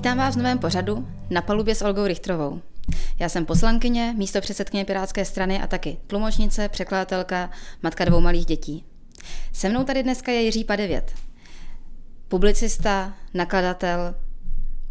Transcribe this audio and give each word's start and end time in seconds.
Vítám 0.00 0.18
vás 0.18 0.34
v 0.34 0.38
novém 0.38 0.58
pořadu 0.58 1.08
na 1.30 1.42
palubě 1.42 1.74
s 1.74 1.82
Olgou 1.82 2.06
Richtrovou. 2.06 2.60
Já 3.18 3.28
jsem 3.28 3.46
poslankyně, 3.46 4.14
místo 4.16 4.40
předsedkyně 4.40 4.84
Pirátské 4.84 5.24
strany 5.24 5.62
a 5.62 5.66
taky 5.66 5.98
tlumočnice, 6.06 6.68
překladatelka, 6.68 7.50
matka 7.82 8.04
dvou 8.04 8.20
malých 8.20 8.46
dětí. 8.46 8.84
Se 9.52 9.68
mnou 9.68 9.84
tady 9.84 10.02
dneska 10.02 10.32
je 10.32 10.42
Jiří 10.42 10.64
Padevět. 10.64 11.14
Publicista, 12.28 13.14
nakladatel, 13.34 14.14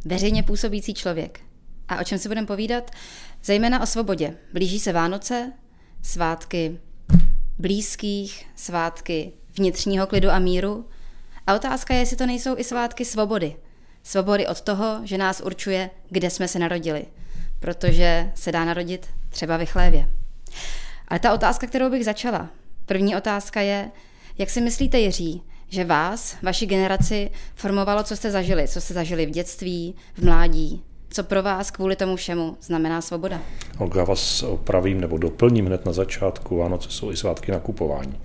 veřejně 0.06 0.44
působící 0.44 0.94
člověk. 0.94 1.40
A 1.88 2.00
o 2.00 2.04
čem 2.04 2.18
si 2.18 2.28
budeme 2.28 2.48
povídat? 2.48 2.92
Zejména 3.44 3.82
o 3.82 3.86
svobodě. 3.86 4.38
Blíží 4.54 4.80
se 4.80 4.94
Vánoce, 4.94 5.54
svátky 6.02 6.80
blízkých, 7.60 8.46
svátky 8.56 9.34
vnitřního 9.58 10.08
klidu 10.08 10.30
a 10.30 10.40
míru. 10.40 10.90
A 11.48 11.56
otázka 11.56 11.94
je, 11.94 12.00
jestli 12.00 12.18
to 12.18 12.26
nejsou 12.26 12.58
i 12.58 12.64
svátky 12.64 13.06
svobody– 13.06 13.56
Svobody 14.04 14.48
od 14.48 14.62
toho, 14.62 15.00
že 15.04 15.18
nás 15.18 15.42
určuje, 15.42 15.90
kde 16.10 16.30
jsme 16.30 16.48
se 16.48 16.60
narodili. 16.60 17.06
Protože 17.60 18.32
se 18.36 18.52
dá 18.52 18.66
narodit 18.66 19.08
třeba 19.30 19.58
v 19.58 19.66
chlévě. 19.66 20.10
Ale 21.08 21.20
ta 21.20 21.34
otázka, 21.34 21.68
kterou 21.68 21.90
bych 21.90 22.06
začala, 22.06 22.50
první 22.86 23.16
otázka 23.16 23.62
je, 23.62 23.92
jak 24.38 24.50
si 24.50 24.62
myslíte, 24.62 25.00
Jiří, 25.00 25.42
že 25.70 25.84
vás, 25.84 26.38
vaši 26.42 26.66
generaci, 26.66 27.32
formovalo, 27.56 28.04
co 28.04 28.16
jste 28.16 28.32
zažili, 28.32 28.68
co 28.68 28.82
jste 28.82 28.94
zažili 28.94 29.26
v 29.26 29.30
dětství, 29.30 29.96
v 30.14 30.26
mládí, 30.26 30.84
co 31.10 31.24
pro 31.24 31.44
vás 31.44 31.72
kvůli 31.72 31.96
tomu 31.96 32.16
všemu 32.16 32.58
znamená 32.62 33.02
svoboda? 33.02 33.42
Olga, 33.78 34.04
vás 34.04 34.44
opravím 34.44 35.02
nebo 35.02 35.18
doplním 35.18 35.66
hned 35.66 35.86
na 35.86 35.94
začátku. 35.94 36.58
Vánoce 36.58 36.92
jsou 36.92 37.12
i 37.12 37.18
svátky 37.18 37.52
nakupování. 37.52 38.20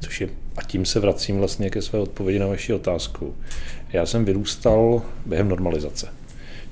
Což 0.00 0.20
je, 0.20 0.28
a 0.56 0.62
tím 0.62 0.84
se 0.84 1.00
vracím 1.00 1.38
vlastně 1.38 1.70
ke 1.70 1.82
své 1.82 1.98
odpovědi 1.98 2.38
na 2.38 2.46
vaši 2.46 2.72
otázku. 2.72 3.34
Já 3.92 4.06
jsem 4.06 4.24
vyrůstal 4.24 5.02
během 5.26 5.48
normalizace. 5.48 6.08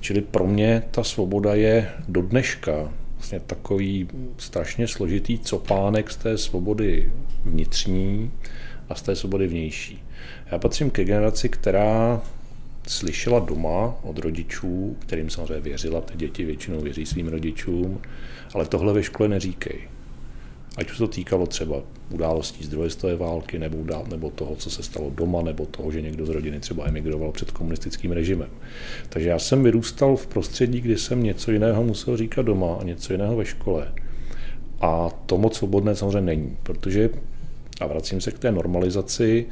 Čili 0.00 0.20
pro 0.20 0.47
mě 0.47 0.83
ta 0.91 1.05
svoboda 1.05 1.55
je 1.55 1.91
do 2.08 2.22
dneška 2.22 2.92
vlastně 3.14 3.41
takový 3.41 4.08
strašně 4.39 4.89
složitý 4.89 5.39
copánek 5.39 6.11
z 6.11 6.17
té 6.17 6.39
svobody 6.39 7.12
vnitřní 7.45 8.30
a 8.89 8.95
z 8.95 9.02
té 9.02 9.17
svobody 9.17 9.47
vnější. 9.47 10.02
Já 10.52 10.58
patřím 10.58 10.91
ke 10.91 11.05
generaci, 11.05 11.48
která 11.48 12.22
slyšela 12.86 13.39
doma 13.39 13.97
od 14.02 14.19
rodičů, 14.19 14.97
kterým 14.98 15.30
samozřejmě 15.30 15.61
věřila, 15.61 16.00
ty 16.00 16.17
děti 16.17 16.45
většinou 16.45 16.80
věří 16.80 17.06
svým 17.06 17.28
rodičům, 17.28 18.00
ale 18.55 18.67
tohle 18.67 18.92
ve 18.92 19.02
škole 19.02 19.28
neříkej. 19.28 19.89
Ať 20.77 20.91
už 20.91 20.98
to 20.98 21.08
týkalo 21.08 21.47
třeba 21.47 21.77
událostí 22.11 22.64
z 22.64 22.69
druhé 22.69 22.91
světové 22.91 23.17
války, 23.17 23.58
nebo, 23.58 23.78
nebo 24.11 24.30
toho, 24.30 24.56
co 24.56 24.70
se 24.70 24.83
stalo 24.83 25.11
doma, 25.11 25.42
nebo 25.42 25.67
toho, 25.67 25.92
že 25.92 26.03
někdo 26.03 26.27
z 26.27 26.28
rodiny 26.28 26.61
třeba 26.61 26.86
emigroval 26.86 27.33
před 27.33 27.50
komunistickým 27.50 28.12
režimem. 28.12 28.50
Takže 29.08 29.28
já 29.28 29.39
jsem 29.39 29.62
vyrůstal 29.62 30.17
v 30.17 30.27
prostředí, 30.27 30.80
kdy 30.80 30.98
jsem 30.98 31.22
něco 31.22 31.52
jiného 31.52 31.84
musel 31.84 32.17
říkat 32.17 32.42
doma 32.42 32.75
a 32.75 32.84
něco 32.84 33.12
jiného 33.12 33.36
ve 33.36 33.45
škole. 33.45 33.92
A 34.80 35.11
to 35.27 35.39
moc 35.39 35.56
svobodné 35.56 35.97
samozřejmě 35.97 36.20
není, 36.20 36.56
protože, 36.62 37.11
a 37.80 37.86
vracím 37.86 38.20
se 38.20 38.30
k 38.30 38.39
té 38.39 38.52
normalizaci, 38.52 39.47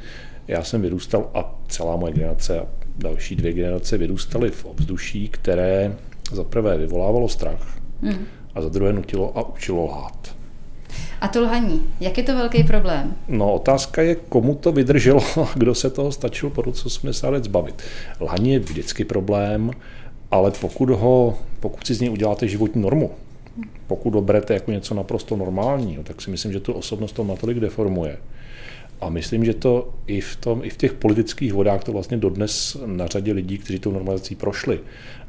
já 0.47 0.63
jsem 0.63 0.81
vyrůstal 0.81 1.29
a 1.33 1.59
celá 1.67 1.95
moje 1.95 2.13
generace 2.13 2.59
a 2.59 2.67
další 2.97 3.35
dvě 3.35 3.53
generace 3.53 3.97
vyrůstaly 3.97 4.51
v 4.51 4.65
ovzduší, 4.65 5.27
které 5.27 5.95
za 6.31 6.43
prvé 6.43 6.77
vyvolávalo 6.77 7.29
strach 7.29 7.79
hmm. 8.01 8.25
a 8.55 8.61
za 8.61 8.69
druhé 8.69 8.93
nutilo 8.93 9.37
a 9.37 9.49
učilo 9.49 9.85
lhát. 9.85 10.42
A 11.23 11.27
to 11.27 11.41
lhaní, 11.41 11.81
jak 11.99 12.17
je 12.17 12.23
to 12.23 12.35
velký 12.35 12.63
problém? 12.63 13.15
No 13.27 13.53
otázka 13.53 14.01
je, 14.01 14.15
komu 14.15 14.55
to 14.55 14.71
vydrželo 14.71 15.21
a 15.41 15.51
kdo 15.55 15.75
se 15.75 15.89
toho 15.89 16.11
stačil 16.11 16.49
po 16.49 16.61
roce 16.61 16.85
80 16.85 17.29
let 17.29 17.43
zbavit. 17.43 17.83
Lhaní 18.19 18.53
je 18.53 18.59
vždycky 18.59 19.05
problém, 19.05 19.71
ale 20.31 20.51
pokud, 20.51 20.89
ho, 20.89 21.37
pokud 21.59 21.87
si 21.87 21.93
z 21.93 22.01
něj 22.01 22.09
uděláte 22.09 22.47
životní 22.47 22.81
normu, 22.81 23.11
pokud 23.87 24.15
ho 24.15 24.25
jako 24.49 24.71
něco 24.71 24.95
naprosto 24.95 25.35
normálního, 25.35 26.03
tak 26.03 26.21
si 26.21 26.31
myslím, 26.31 26.51
že 26.51 26.59
tu 26.59 26.73
osobnost 26.73 27.11
to 27.11 27.23
natolik 27.23 27.59
deformuje. 27.59 28.17
A 29.01 29.09
myslím, 29.09 29.45
že 29.45 29.53
to 29.53 29.89
i 30.07 30.21
v, 30.21 30.35
tom, 30.35 30.61
i 30.63 30.69
v 30.69 30.77
těch 30.77 30.93
politických 30.93 31.53
vodách 31.53 31.83
to 31.83 31.91
vlastně 31.91 32.17
dodnes 32.17 32.77
na 32.85 33.07
řadě 33.07 33.33
lidí, 33.33 33.57
kteří 33.57 33.79
tou 33.79 33.91
normalizací 33.91 34.35
prošli 34.35 34.79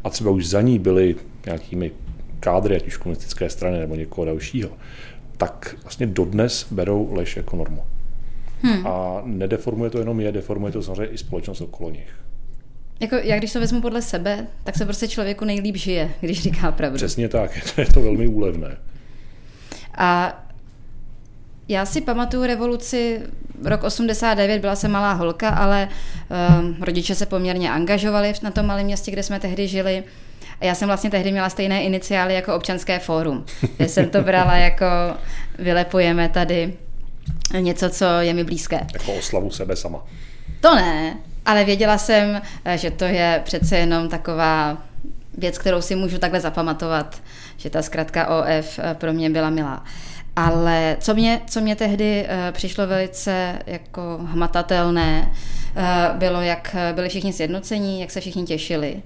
a 0.05 0.11
třeba 0.11 0.31
už 0.31 0.47
za 0.47 0.61
ní 0.61 0.79
byli 0.79 1.17
nějakými 1.47 1.91
kádry, 2.41 2.77
ať 2.77 2.87
už 2.87 2.97
komunistické 2.97 3.51
strany 3.51 3.79
nebo 3.79 3.95
někoho 3.95 4.25
dalšího, 4.25 4.71
tak 5.37 5.77
vlastně 5.83 6.07
dodnes 6.07 6.67
berou 6.71 7.15
lež 7.15 7.37
jako 7.37 7.57
normu. 7.57 7.83
Hmm. 8.63 8.87
A 8.87 9.23
nedeformuje 9.25 9.91
to 9.91 9.99
jenom 9.99 10.21
je, 10.21 10.33
deformuje 10.33 10.73
to 10.73 10.83
samozřejmě 10.83 11.07
i 11.07 11.19
společnost 11.19 11.61
okolo 11.61 11.91
nich. 11.91 12.15
Jako, 13.01 13.17
já 13.17 13.39
když 13.39 13.53
to 13.53 13.61
vezmu 13.61 13.81
podle 13.81 14.03
sebe, 14.03 14.47
tak 14.65 14.77
se 14.77 14.85
prostě 14.85 15.09
člověku 15.09 15.45
nejlíp 15.45 15.77
žije, 15.77 16.11
když 16.21 16.43
říká 16.43 16.73
pravdu. 16.73 16.97
Přesně 16.97 17.29
tak, 17.29 17.57
je 17.57 17.63
to, 17.75 17.81
je 17.81 17.87
to 17.87 18.03
velmi 18.03 18.29
úlevné. 18.29 18.77
A 19.95 20.41
já 21.69 21.87
si 21.87 22.01
pamatuju 22.01 22.47
revoluci 22.47 23.21
rok 23.65 23.85
89, 23.85 24.61
byla 24.61 24.77
jsem 24.77 24.91
malá 24.91 25.13
holka, 25.13 25.49
ale 25.49 25.89
um, 26.61 26.77
rodiče 26.81 27.15
se 27.15 27.27
poměrně 27.27 27.71
angažovali 27.71 28.33
na 28.43 28.51
tom 28.51 28.67
malém 28.67 28.87
městě, 28.87 29.11
kde 29.11 29.23
jsme 29.23 29.41
tehdy 29.41 29.69
žili. 29.69 30.05
A 30.61 30.65
já 30.65 30.75
jsem 30.75 30.89
vlastně 30.89 31.11
tehdy 31.11 31.33
měla 31.33 31.51
stejné 31.51 31.83
iniciály 31.83 32.35
jako 32.35 32.57
občanské 32.57 32.99
fórum. 32.99 33.45
Já 33.79 33.89
jsem 33.89 34.11
to 34.11 34.23
brala 34.23 34.57
jako 34.57 34.87
vylepujeme 35.59 36.29
tady 36.29 36.75
něco, 37.59 37.91
co 37.91 38.05
je 38.21 38.35
mi 38.35 38.45
blízké. 38.45 38.87
Jako 38.93 39.13
oslavu 39.13 39.51
sebe 39.51 39.77
sama. 39.77 40.05
To 40.61 40.75
ne, 40.75 41.17
ale 41.47 41.65
věděla 41.65 41.99
jsem, 41.99 42.43
že 42.75 42.91
to 42.91 43.05
je 43.05 43.41
přece 43.45 43.79
jenom 43.79 44.09
taková 44.09 44.79
věc, 45.39 45.59
kterou 45.59 45.83
si 45.83 45.97
můžu 45.97 46.19
takhle 46.19 46.41
zapamatovat, 46.41 47.23
že 47.57 47.71
ta 47.71 47.83
zkratka 47.83 48.27
OF 48.27 48.81
pro 48.95 49.13
mě 49.13 49.31
byla 49.31 49.51
milá. 49.51 49.85
Ale 50.37 50.97
co 51.01 51.15
mě, 51.15 51.41
co 51.47 51.61
mě 51.61 51.77
tehdy 51.77 52.25
uh, 52.25 52.53
přišlo 52.53 52.87
velice 52.87 53.59
jako 53.67 54.19
hmatatelné, 54.23 55.33
bylo, 56.13 56.41
jak 56.41 56.77
byli 56.93 57.09
všichni 57.09 57.33
sjednocení, 57.33 58.01
jak 58.01 58.11
se 58.11 58.21
všichni 58.21 58.45
těšili 58.45 59.03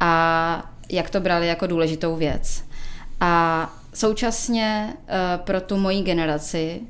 a 0.00 0.72
jak 0.90 1.10
to 1.10 1.20
brali 1.20 1.46
jako 1.46 1.66
důležitou 1.66 2.16
věc. 2.16 2.64
A 3.20 3.74
současně 3.94 4.94
uh, 4.94 5.44
pro 5.44 5.60
tu 5.60 5.76
moji 5.76 6.02
generaci 6.02 6.80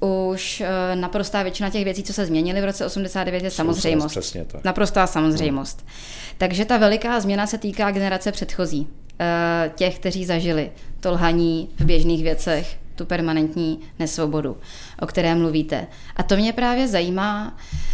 už 0.00 0.60
uh, 0.60 1.00
naprostá 1.00 1.42
většina 1.42 1.70
těch 1.70 1.84
věcí, 1.84 2.02
co 2.02 2.12
se 2.12 2.26
změnily 2.26 2.60
v 2.60 2.64
roce 2.64 2.86
89, 2.86 3.44
je 3.44 3.50
samozřejmost. 3.50 4.10
Přesně 4.10 4.44
tak. 4.44 4.64
Naprostá 4.64 5.06
samozřejmost. 5.06 5.80
Hmm. 5.80 5.90
Takže 6.38 6.64
ta 6.64 6.78
veliká 6.78 7.20
změna 7.20 7.46
se 7.46 7.58
týká 7.58 7.90
generace 7.90 8.32
předchozí, 8.32 8.88
těch, 9.74 9.98
kteří 9.98 10.24
zažili 10.24 10.70
to 11.00 11.12
lhaní 11.12 11.68
v 11.78 11.84
běžných 11.84 12.22
věcech, 12.22 12.76
tu 12.94 13.06
permanentní 13.06 13.80
nesvobodu, 13.98 14.56
o 15.00 15.06
které 15.06 15.34
mluvíte. 15.34 15.86
A 16.16 16.22
to 16.22 16.36
mě 16.36 16.52
právě 16.52 16.88
zajímá, 16.88 17.56
eh, 17.56 17.91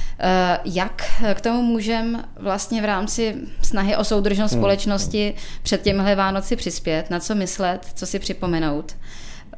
jak 0.65 1.03
k 1.35 1.41
tomu 1.41 1.63
můžeme 1.63 2.25
vlastně 2.37 2.83
v 2.83 2.85
rámci 2.85 3.37
snahy 3.63 3.97
o 3.97 4.05
soudržnost 4.05 4.53
hmm. 4.53 4.61
společnosti 4.61 5.35
před 5.63 5.83
těmhle 5.83 6.15
Vánoci 6.15 6.57
přispět, 6.57 7.11
na 7.11 7.21
co 7.21 7.35
myslet, 7.35 7.87
co 7.95 8.07
si 8.07 8.19
připomenout. 8.19 8.97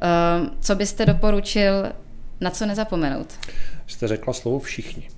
Eh, 0.01 0.49
co 0.61 0.75
byste 0.75 1.05
doporučil, 1.05 1.91
na 2.41 2.49
co 2.49 2.65
nezapomenout? 2.65 3.33
Jste 3.87 4.07
řekla 4.07 4.33
slovo 4.33 4.59
všichni. 4.59 5.09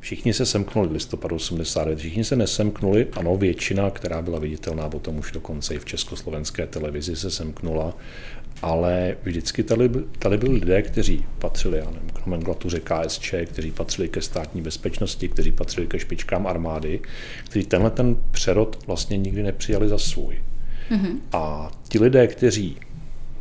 Všichni 0.00 0.34
se 0.34 0.46
semknuli 0.46 0.88
v 0.88 0.92
listopadu 0.92 1.36
89, 1.36 1.98
všichni 1.98 2.24
se 2.24 2.36
nesemknuli, 2.36 3.06
ano, 3.12 3.36
většina, 3.36 3.90
která 3.90 4.22
byla 4.22 4.38
viditelná 4.38 4.88
potom 4.88 5.18
už 5.18 5.32
dokonce 5.32 5.74
i 5.74 5.78
v 5.78 5.84
československé 5.84 6.66
televizi 6.66 7.16
se 7.16 7.30
semknula 7.30 7.94
ale 8.62 9.16
vždycky 9.22 9.62
tady, 9.62 9.90
tady 10.18 10.38
byli 10.38 10.52
lidé, 10.52 10.82
kteří 10.82 11.24
patřili 11.38 11.78
já 11.78 11.84
nevím, 11.84 12.10
k 12.10 12.26
nomenklatuře 12.26 12.80
KSČ, 12.80 13.34
kteří 13.46 13.70
patřili 13.70 14.08
ke 14.08 14.22
státní 14.22 14.62
bezpečnosti, 14.62 15.28
kteří 15.28 15.52
patřili 15.52 15.86
ke 15.86 15.98
špičkám 15.98 16.46
armády, 16.46 17.00
kteří 17.44 17.66
tenhle 17.66 17.90
ten 17.90 18.16
přerod 18.30 18.86
vlastně 18.86 19.16
nikdy 19.16 19.42
nepřijali 19.42 19.88
za 19.88 19.98
svůj. 19.98 20.42
Mm-hmm. 20.90 21.18
A 21.32 21.70
ti 21.88 21.98
lidé, 21.98 22.26
kteří 22.26 22.76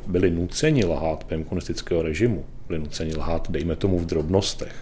byli 0.08 0.32
nuceni 0.32 0.86
lhát 0.86 1.26
během 1.28 1.44
komunistického 1.44 2.02
režimu, 2.02 2.46
byli 2.68 2.80
nuceni 2.80 3.16
lhát, 3.16 3.52
dejme 3.52 3.76
tomu, 3.76 4.00
v 4.00 4.06
drobnostech, 4.06 4.76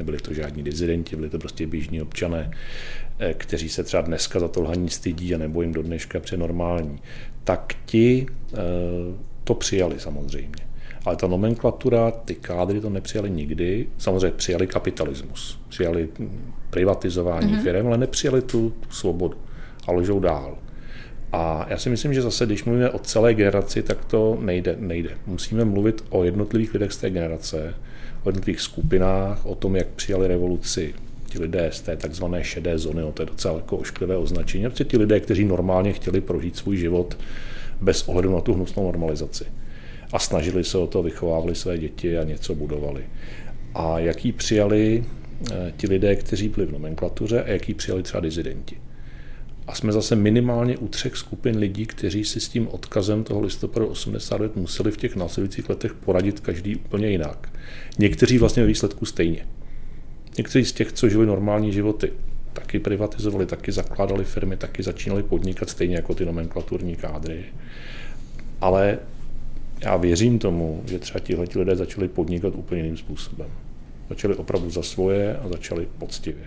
nebyli 0.00 0.18
to 0.18 0.34
žádní 0.34 0.62
dizidenti, 0.62 1.16
byli 1.16 1.30
to 1.30 1.38
prostě 1.38 1.66
běžní 1.66 2.02
občané, 2.02 2.50
eh, 3.18 3.34
kteří 3.34 3.68
se 3.68 3.84
třeba 3.84 4.02
dneska 4.02 4.40
za 4.40 4.48
to 4.48 4.62
lhaní 4.62 4.88
stydí 4.88 5.34
a 5.34 5.38
nebo 5.38 5.62
jim 5.62 5.72
do 5.72 5.82
dneška 5.82 6.20
přenormální, 6.20 6.98
tak 7.44 7.74
ti 7.86 8.26
eh, 8.26 8.56
to 9.44 9.54
přijali 9.54 10.00
samozřejmě. 10.00 10.70
Ale 11.04 11.16
ta 11.16 11.26
nomenklatura, 11.26 12.10
ty 12.10 12.34
kádry 12.34 12.80
to 12.80 12.90
nepřijali 12.90 13.30
nikdy. 13.30 13.86
Samozřejmě 13.98 14.30
přijali 14.30 14.66
kapitalismus, 14.66 15.60
přijali 15.68 16.08
privatizování 16.70 17.54
mm-hmm. 17.54 17.62
firm, 17.62 17.86
ale 17.86 17.98
nepřijali 17.98 18.42
tu, 18.42 18.70
tu 18.70 18.90
svobodu 18.90 19.36
a 19.86 19.92
lžou 19.92 20.20
dál. 20.20 20.58
A 21.32 21.66
já 21.68 21.78
si 21.78 21.90
myslím, 21.90 22.14
že 22.14 22.22
zase, 22.22 22.46
když 22.46 22.64
mluvíme 22.64 22.90
o 22.90 22.98
celé 22.98 23.34
generaci, 23.34 23.82
tak 23.82 24.04
to 24.04 24.38
nejde. 24.40 24.76
nejde. 24.78 25.10
Musíme 25.26 25.64
mluvit 25.64 26.04
o 26.10 26.24
jednotlivých 26.24 26.74
lidech 26.74 26.92
z 26.92 26.96
té 26.96 27.10
generace, 27.10 27.74
o 28.22 28.28
jednotlivých 28.28 28.60
skupinách, 28.60 29.46
o 29.46 29.54
tom, 29.54 29.76
jak 29.76 29.86
přijali 29.86 30.28
revoluci 30.28 30.94
ti 31.30 31.38
lidé 31.38 31.70
z 31.72 31.80
té 31.80 31.96
takzvané 31.96 32.44
šedé 32.44 32.78
zóny, 32.78 33.00
no 33.00 33.12
to 33.12 33.22
je 33.22 33.26
docela 33.26 33.56
jako 33.56 33.76
ošklivé 33.76 34.16
označení, 34.16 34.64
prostě 34.64 34.84
ti 34.84 34.98
lidé, 34.98 35.20
kteří 35.20 35.44
normálně 35.44 35.92
chtěli 35.92 36.20
prožít 36.20 36.56
svůj 36.56 36.76
život 36.76 37.18
bez 37.80 38.08
ohledu 38.08 38.32
na 38.32 38.40
tu 38.40 38.54
hnusnou 38.54 38.84
normalizaci. 38.84 39.44
A 40.12 40.18
snažili 40.18 40.64
se 40.64 40.78
o 40.78 40.86
to, 40.86 41.02
vychovávali 41.02 41.54
své 41.54 41.78
děti 41.78 42.18
a 42.18 42.24
něco 42.24 42.54
budovali. 42.54 43.04
A 43.74 43.98
jaký 43.98 44.32
přijali 44.32 45.04
eh, 45.52 45.72
ti 45.76 45.86
lidé, 45.86 46.16
kteří 46.16 46.48
byli 46.48 46.66
v 46.66 46.72
nomenklatuře 46.72 47.42
a 47.42 47.48
jaký 47.48 47.74
přijali 47.74 48.02
třeba 48.02 48.20
dizidenti. 48.20 48.76
A 49.70 49.74
jsme 49.74 49.92
zase 49.92 50.16
minimálně 50.16 50.78
u 50.78 50.88
třech 50.88 51.16
skupin 51.16 51.56
lidí, 51.56 51.86
kteří 51.86 52.24
si 52.24 52.40
s 52.40 52.48
tím 52.48 52.68
odkazem 52.68 53.24
toho 53.24 53.40
listopadu 53.40 53.86
89 53.86 54.56
museli 54.56 54.90
v 54.90 54.96
těch 54.96 55.16
následujících 55.16 55.68
letech 55.68 55.94
poradit 55.94 56.40
každý 56.40 56.76
úplně 56.76 57.08
jinak. 57.08 57.52
Někteří 57.98 58.38
vlastně 58.38 58.62
ve 58.62 58.66
výsledku 58.66 59.06
stejně. 59.06 59.46
Někteří 60.38 60.64
z 60.64 60.72
těch, 60.72 60.92
co 60.92 61.08
žili 61.08 61.26
normální 61.26 61.72
životy, 61.72 62.12
taky 62.52 62.78
privatizovali, 62.78 63.46
taky 63.46 63.72
zakládali 63.72 64.24
firmy, 64.24 64.56
taky 64.56 64.82
začínali 64.82 65.22
podnikat 65.22 65.70
stejně 65.70 65.96
jako 65.96 66.14
ty 66.14 66.24
nomenklaturní 66.24 66.96
kádry. 66.96 67.44
Ale 68.60 68.98
já 69.80 69.96
věřím 69.96 70.38
tomu, 70.38 70.82
že 70.86 70.98
třeba 70.98 71.20
tihle 71.20 71.46
lidé 71.54 71.76
začali 71.76 72.08
podnikat 72.08 72.54
úplně 72.56 72.80
jiným 72.80 72.96
způsobem. 72.96 73.50
Začali 74.08 74.34
opravdu 74.34 74.70
za 74.70 74.82
svoje 74.82 75.36
a 75.36 75.48
začali 75.48 75.88
poctivě. 75.98 76.44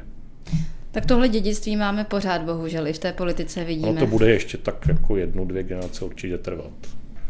Tak 0.94 1.06
tohle 1.06 1.30
dědictví 1.30 1.76
máme 1.76 2.04
pořád, 2.04 2.42
bohužel, 2.42 2.88
i 2.88 2.94
v 2.94 3.00
té 3.00 3.14
politice 3.14 3.64
vidíme. 3.64 3.94
No 3.94 4.00
to 4.00 4.08
bude 4.08 4.30
ještě 4.30 4.58
tak 4.58 4.88
jako 4.88 5.18
jednu, 5.18 5.46
dvě 5.46 5.64
generace 5.64 6.06
určitě 6.06 6.38
trvat. 6.38 6.72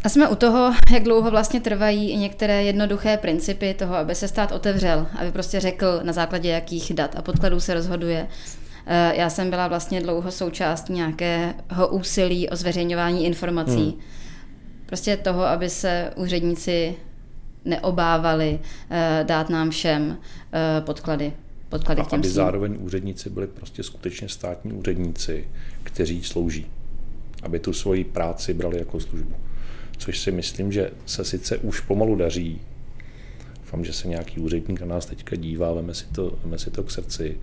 A 0.04 0.10
jsme 0.10 0.28
u 0.28 0.36
toho, 0.36 0.74
jak 0.92 1.04
dlouho 1.04 1.32
vlastně 1.32 1.62
trvají 1.62 2.12
i 2.12 2.18
některé 2.18 2.64
jednoduché 2.64 3.18
principy 3.18 3.74
toho, 3.74 3.96
aby 3.96 4.16
se 4.16 4.28
stát 4.28 4.52
otevřel, 4.52 5.08
aby 5.20 5.32
prostě 5.32 5.60
řekl, 5.60 6.00
na 6.04 6.14
základě 6.14 6.50
jakých 6.50 6.94
dat 6.94 7.16
a 7.16 7.22
podkladů 7.22 7.60
se 7.60 7.74
rozhoduje. 7.74 8.28
Eh, 8.86 9.14
já 9.16 9.30
jsem 9.30 9.50
byla 9.50 9.68
vlastně 9.68 10.02
dlouho 10.02 10.32
součástí 10.32 10.94
nějakého 10.94 11.88
úsilí 11.92 12.50
o 12.50 12.56
zveřejňování 12.56 13.26
informací. 13.26 13.90
Hmm. 13.90 14.00
Prostě 14.86 15.18
toho, 15.18 15.44
aby 15.44 15.70
se 15.70 16.12
úředníci 16.16 16.96
neobávali 17.66 18.60
eh, 18.90 19.24
dát 19.28 19.50
nám 19.50 19.70
všem 19.70 20.18
eh, 20.54 20.82
podklady 20.82 21.34
podklady 21.74 22.02
a 22.02 22.06
aby 22.12 22.30
zároveň 22.30 22.78
úředníci 22.80 23.30
byli 23.30 23.48
prostě 23.48 23.84
skutečně 23.84 24.30
státní 24.30 24.74
úředníci, 24.74 25.48
kteří 25.84 26.24
slouží. 26.24 26.66
Aby 27.44 27.60
tu 27.60 27.74
svoji 27.74 28.04
práci 28.04 28.54
brali 28.54 28.80
jako 28.80 29.00
službu. 29.00 29.36
Což 29.98 30.20
si 30.20 30.32
myslím, 30.32 30.72
že 30.72 30.92
se 31.06 31.26
sice 31.26 31.58
už 31.58 31.80
pomalu 31.80 32.16
daří. 32.16 32.62
Doufám, 33.60 33.86
že 33.86 33.94
se 33.94 34.08
nějaký 34.08 34.40
úředník 34.40 34.82
na 34.82 34.88
nás 34.88 35.06
teďka 35.06 35.36
dívá, 35.36 35.74
veme 35.74 35.94
si 35.94 36.06
to, 36.06 36.40
veme 36.44 36.60
si 36.60 36.72
to 36.72 36.84
k 36.84 36.92
srdci, 36.92 37.38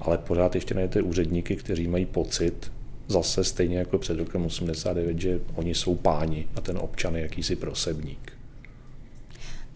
ale 0.00 0.18
pořád 0.18 0.54
ještě 0.54 0.74
najdete 0.74 1.02
úředníky, 1.02 1.56
kteří 1.56 1.88
mají 1.88 2.06
pocit, 2.06 2.72
zase 3.08 3.44
stejně 3.44 3.78
jako 3.78 3.98
před 3.98 4.18
rokem 4.18 4.46
89, 4.46 5.20
že 5.20 5.40
oni 5.54 5.74
jsou 5.74 5.94
páni 5.94 6.46
a 6.54 6.60
ten 6.60 6.78
občan 6.78 7.16
je 7.16 7.22
jakýsi 7.22 7.56
prosebník. 7.56 8.32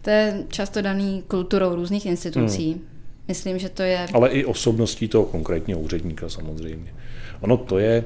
To 0.01 0.09
je 0.09 0.43
často 0.49 0.81
daný 0.81 1.23
kulturou 1.27 1.75
různých 1.75 2.05
institucí. 2.05 2.71
Hmm. 2.71 2.94
Myslím, 3.27 3.59
že 3.59 3.69
to 3.69 3.83
je... 3.83 4.07
Ale 4.13 4.29
i 4.29 4.45
osobností 4.45 5.07
toho 5.07 5.25
konkrétního 5.25 5.79
úředníka 5.79 6.29
samozřejmě. 6.29 6.93
Ono 7.41 7.57
to 7.57 7.79
je, 7.79 8.05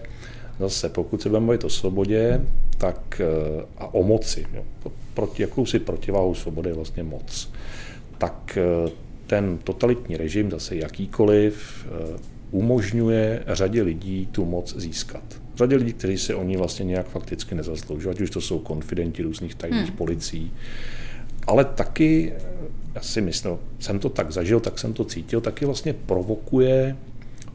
zase 0.60 0.90
pokud 0.90 1.22
se 1.22 1.30
budeme 1.30 1.46
bavit 1.46 1.64
o 1.64 1.70
svobodě 1.70 2.42
tak, 2.78 3.22
eh, 3.22 3.66
a 3.78 3.94
o 3.94 4.04
moci, 4.04 4.46
jo, 4.54 4.64
proti, 5.14 5.42
jakousi 5.42 5.80
protiváhu 5.80 6.36
svobody 6.36 6.70
je 6.70 6.74
vlastně 6.74 7.04
moc, 7.04 7.52
tak 8.18 8.58
eh, 8.58 8.92
ten 9.28 9.58
totalitní 9.64 10.18
režim, 10.18 10.52
zase 10.52 10.76
jakýkoliv, 10.76 11.86
eh, 11.86 12.20
umožňuje 12.52 13.44
řadě 13.48 13.82
lidí 13.82 14.28
tu 14.32 14.46
moc 14.46 14.78
získat. 14.78 15.24
Řadě 15.56 15.76
lidí, 15.76 15.94
kteří 15.94 16.18
se 16.18 16.36
o 16.36 16.44
ní 16.44 16.58
vlastně 16.58 16.86
nějak 16.86 17.10
fakticky 17.10 17.56
nezaslouží, 17.56 18.08
ať 18.08 18.22
už 18.22 18.30
to 18.30 18.42
jsou 18.42 18.60
konfidenti 18.60 19.24
různých 19.24 19.56
tajných 19.56 19.88
hmm. 19.88 19.98
policií, 19.98 20.52
ale 21.48 21.66
taky 21.66 22.34
já 23.00 23.04
si 23.04 23.22
myslím, 23.22 23.58
jsem 23.80 24.00
to 24.00 24.10
tak 24.10 24.32
zažil, 24.32 24.60
tak 24.60 24.80
jsem 24.80 24.94
to 24.94 25.06
cítil, 25.06 25.42
taky 25.42 25.66
vlastně 25.66 25.94
provokuje 25.94 26.96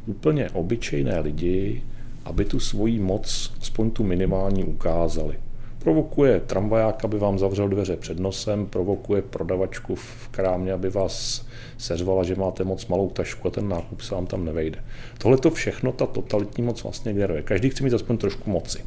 úplně 0.07 0.51
obyčejné 0.51 1.21
lidi, 1.21 1.83
aby 2.25 2.45
tu 2.45 2.61
svoji 2.61 3.01
moc, 3.01 3.53
aspoň 3.61 3.91
tu 3.91 4.05
minimální, 4.05 4.65
ukázali. 4.65 5.35
Provokuje 5.79 6.41
tramvaják, 6.41 7.05
aby 7.05 7.19
vám 7.19 7.39
zavřel 7.39 7.69
dveře 7.69 7.97
před 7.97 8.19
nosem, 8.19 8.67
provokuje 8.67 9.23
prodavačku 9.23 9.95
v 9.95 10.29
krámě, 10.31 10.73
aby 10.73 10.91
vás 10.91 11.47
seřvala, 11.79 12.25
že 12.25 12.35
máte 12.35 12.65
moc 12.65 12.87
malou 12.87 13.11
tašku 13.11 13.49
a 13.49 13.51
ten 13.51 13.69
nákup 13.69 14.01
se 14.01 14.15
vám 14.15 14.27
tam 14.27 14.45
nevejde. 14.45 14.79
Tohle 15.19 15.39
to 15.39 15.51
všechno 15.51 15.93
ta 15.93 16.07
totalitní 16.07 16.65
moc 16.65 16.83
vlastně 16.83 17.13
generuje. 17.13 17.43
Každý 17.43 17.71
chce 17.71 17.85
mít 17.85 17.95
aspoň 17.95 18.19
trošku 18.19 18.51
moci. 18.51 18.79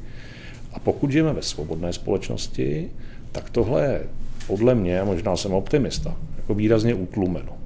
A 0.73 0.79
pokud 0.79 1.11
žijeme 1.11 1.33
ve 1.33 1.41
svobodné 1.41 1.93
společnosti, 1.93 2.89
tak 3.31 3.49
tohle 3.49 3.83
je 3.83 4.01
podle 4.47 4.75
mě, 4.75 5.03
možná 5.03 5.37
jsem 5.37 5.53
optimista, 5.53 6.17
jako 6.47 6.53
výrazně 6.53 6.93
utlumeno. 6.93 7.57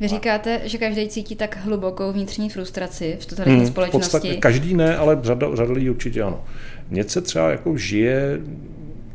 Vy 0.00 0.08
říkáte, 0.08 0.60
že 0.64 0.78
každý 0.78 1.08
cítí 1.08 1.36
tak 1.36 1.58
hlubokou 1.64 2.12
vnitřní 2.12 2.50
frustraci 2.50 3.16
v 3.20 3.26
totalitní 3.26 3.58
hmm, 3.58 3.66
společnosti. 3.66 4.08
V 4.08 4.12
podstatě 4.12 4.36
každý 4.36 4.74
ne, 4.74 4.96
ale 4.96 5.18
řada, 5.22 5.56
řada 5.56 5.72
lidí 5.72 5.90
určitě 5.90 6.22
ano. 6.22 6.44
Mně 6.90 7.04
se 7.04 7.20
třeba 7.20 7.50
jako 7.50 7.76
žije, 7.76 8.40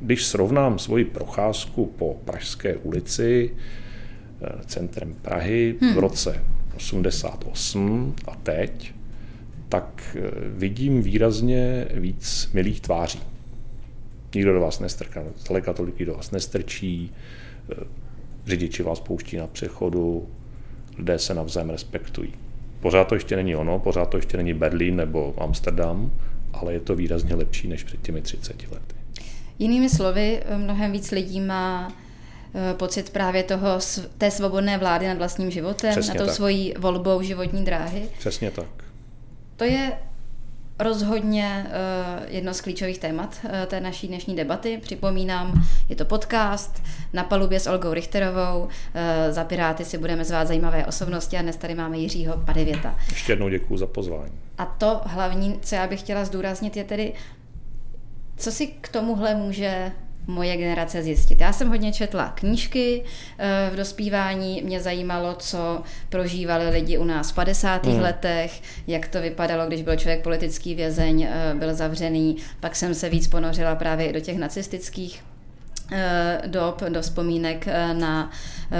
když 0.01 0.25
srovnám 0.25 0.79
svoji 0.79 1.05
procházku 1.05 1.85
po 1.85 2.17
Pražské 2.25 2.75
ulici, 2.75 3.51
eh, 4.41 4.47
centrem 4.65 5.15
Prahy 5.21 5.75
hmm. 5.81 5.93
v 5.93 5.99
roce 5.99 6.43
88 6.75 8.15
a 8.27 8.35
teď, 8.35 8.93
tak 9.69 10.17
eh, 10.19 10.31
vidím 10.47 11.01
výrazně 11.01 11.87
víc 11.93 12.49
milých 12.53 12.81
tváří. 12.81 13.19
Nikdo 14.35 14.53
do 14.53 14.59
vás 14.59 14.79
nestrká, 14.79 15.23
zdaleka 15.37 15.73
tolik 15.73 16.05
do 16.05 16.13
vás 16.13 16.31
nestrčí, 16.31 17.11
eh, 17.71 18.02
řidiči 18.47 18.83
vás 18.83 18.99
pouští 18.99 19.37
na 19.37 19.47
přechodu, 19.47 20.27
lidé 20.97 21.19
se 21.19 21.33
navzájem 21.33 21.69
respektují. 21.69 22.33
Pořád 22.79 23.07
to 23.07 23.15
ještě 23.15 23.35
není 23.35 23.55
ono, 23.55 23.79
pořád 23.79 24.05
to 24.05 24.17
ještě 24.17 24.37
není 24.37 24.53
Berlín 24.53 24.95
nebo 24.95 25.33
Amsterdam, 25.37 26.11
ale 26.53 26.73
je 26.73 26.79
to 26.79 26.95
výrazně 26.95 27.35
lepší 27.35 27.67
než 27.67 27.83
před 27.83 28.01
těmi 28.01 28.21
30 28.21 28.71
lety. 28.71 28.95
Jinými 29.59 29.89
slovy, 29.89 30.43
mnohem 30.57 30.91
víc 30.91 31.11
lidí 31.11 31.41
má 31.41 31.93
eh, 32.55 32.73
pocit 32.73 33.09
právě 33.09 33.43
toho, 33.43 33.79
té 34.17 34.31
svobodné 34.31 34.77
vlády 34.77 35.07
nad 35.07 35.17
vlastním 35.17 35.51
životem, 35.51 35.91
Přesně 35.91 36.13
na 36.13 36.19
tou 36.19 36.25
tak. 36.25 36.35
svojí 36.35 36.73
volbou 36.79 37.21
životní 37.21 37.65
dráhy. 37.65 38.03
Přesně 38.19 38.51
tak. 38.51 38.83
To 39.57 39.63
je 39.63 39.91
rozhodně 40.79 41.65
uh, 41.67 42.25
jedno 42.27 42.53
z 42.53 42.61
klíčových 42.61 42.99
témat 42.99 43.37
uh, 43.43 43.51
té 43.67 43.79
naší 43.79 44.07
dnešní 44.07 44.35
debaty. 44.35 44.79
Připomínám, 44.81 45.63
je 45.89 45.95
to 45.95 46.05
podcast 46.05 46.83
na 47.13 47.23
palubě 47.23 47.59
s 47.59 47.67
Olgou 47.67 47.93
Richterovou. 47.93 48.63
Uh, 48.63 48.71
za 49.29 49.43
Piráty 49.43 49.85
si 49.85 49.97
budeme 49.97 50.25
zvát 50.25 50.47
zajímavé 50.47 50.85
osobnosti 50.85 51.37
a 51.37 51.41
dnes 51.41 51.57
tady 51.57 51.75
máme 51.75 51.97
Jiřího 51.97 52.37
Padevěta. 52.45 52.95
Ještě 53.09 53.31
jednou 53.31 53.49
děkuji 53.49 53.77
za 53.77 53.87
pozvání. 53.87 54.33
A 54.57 54.65
to 54.65 55.01
hlavní, 55.05 55.59
co 55.61 55.75
já 55.75 55.87
bych 55.87 55.99
chtěla 55.99 56.25
zdůraznit, 56.25 56.77
je 56.77 56.83
tedy, 56.83 57.13
co 58.37 58.51
si 58.51 58.67
k 58.67 58.89
tomuhle 58.89 59.35
může 59.35 59.91
moje 60.27 60.57
generace 60.57 61.03
zjistit. 61.03 61.41
Já 61.41 61.53
jsem 61.53 61.69
hodně 61.69 61.93
četla 61.93 62.29
knížky 62.35 63.03
eh, 63.37 63.69
v 63.73 63.75
dospívání, 63.75 64.61
mě 64.65 64.79
zajímalo, 64.79 65.35
co 65.39 65.81
prožívali 66.09 66.69
lidi 66.69 66.97
u 66.97 67.03
nás 67.03 67.31
v 67.31 67.35
50. 67.35 67.85
Hmm. 67.85 67.99
letech, 67.99 68.61
jak 68.87 69.07
to 69.07 69.21
vypadalo, 69.21 69.67
když 69.67 69.81
byl 69.81 69.95
člověk 69.95 70.23
politický 70.23 70.75
vězeň, 70.75 71.23
eh, 71.23 71.53
byl 71.55 71.75
zavřený, 71.75 72.37
pak 72.59 72.75
jsem 72.75 72.93
se 72.93 73.09
víc 73.09 73.27
ponořila 73.27 73.75
právě 73.75 74.09
i 74.09 74.13
do 74.13 74.19
těch 74.19 74.37
nacistických 74.37 75.23
eh, 75.91 76.41
dob, 76.47 76.81
do 76.81 77.01
vzpomínek 77.01 77.67
na 77.93 78.31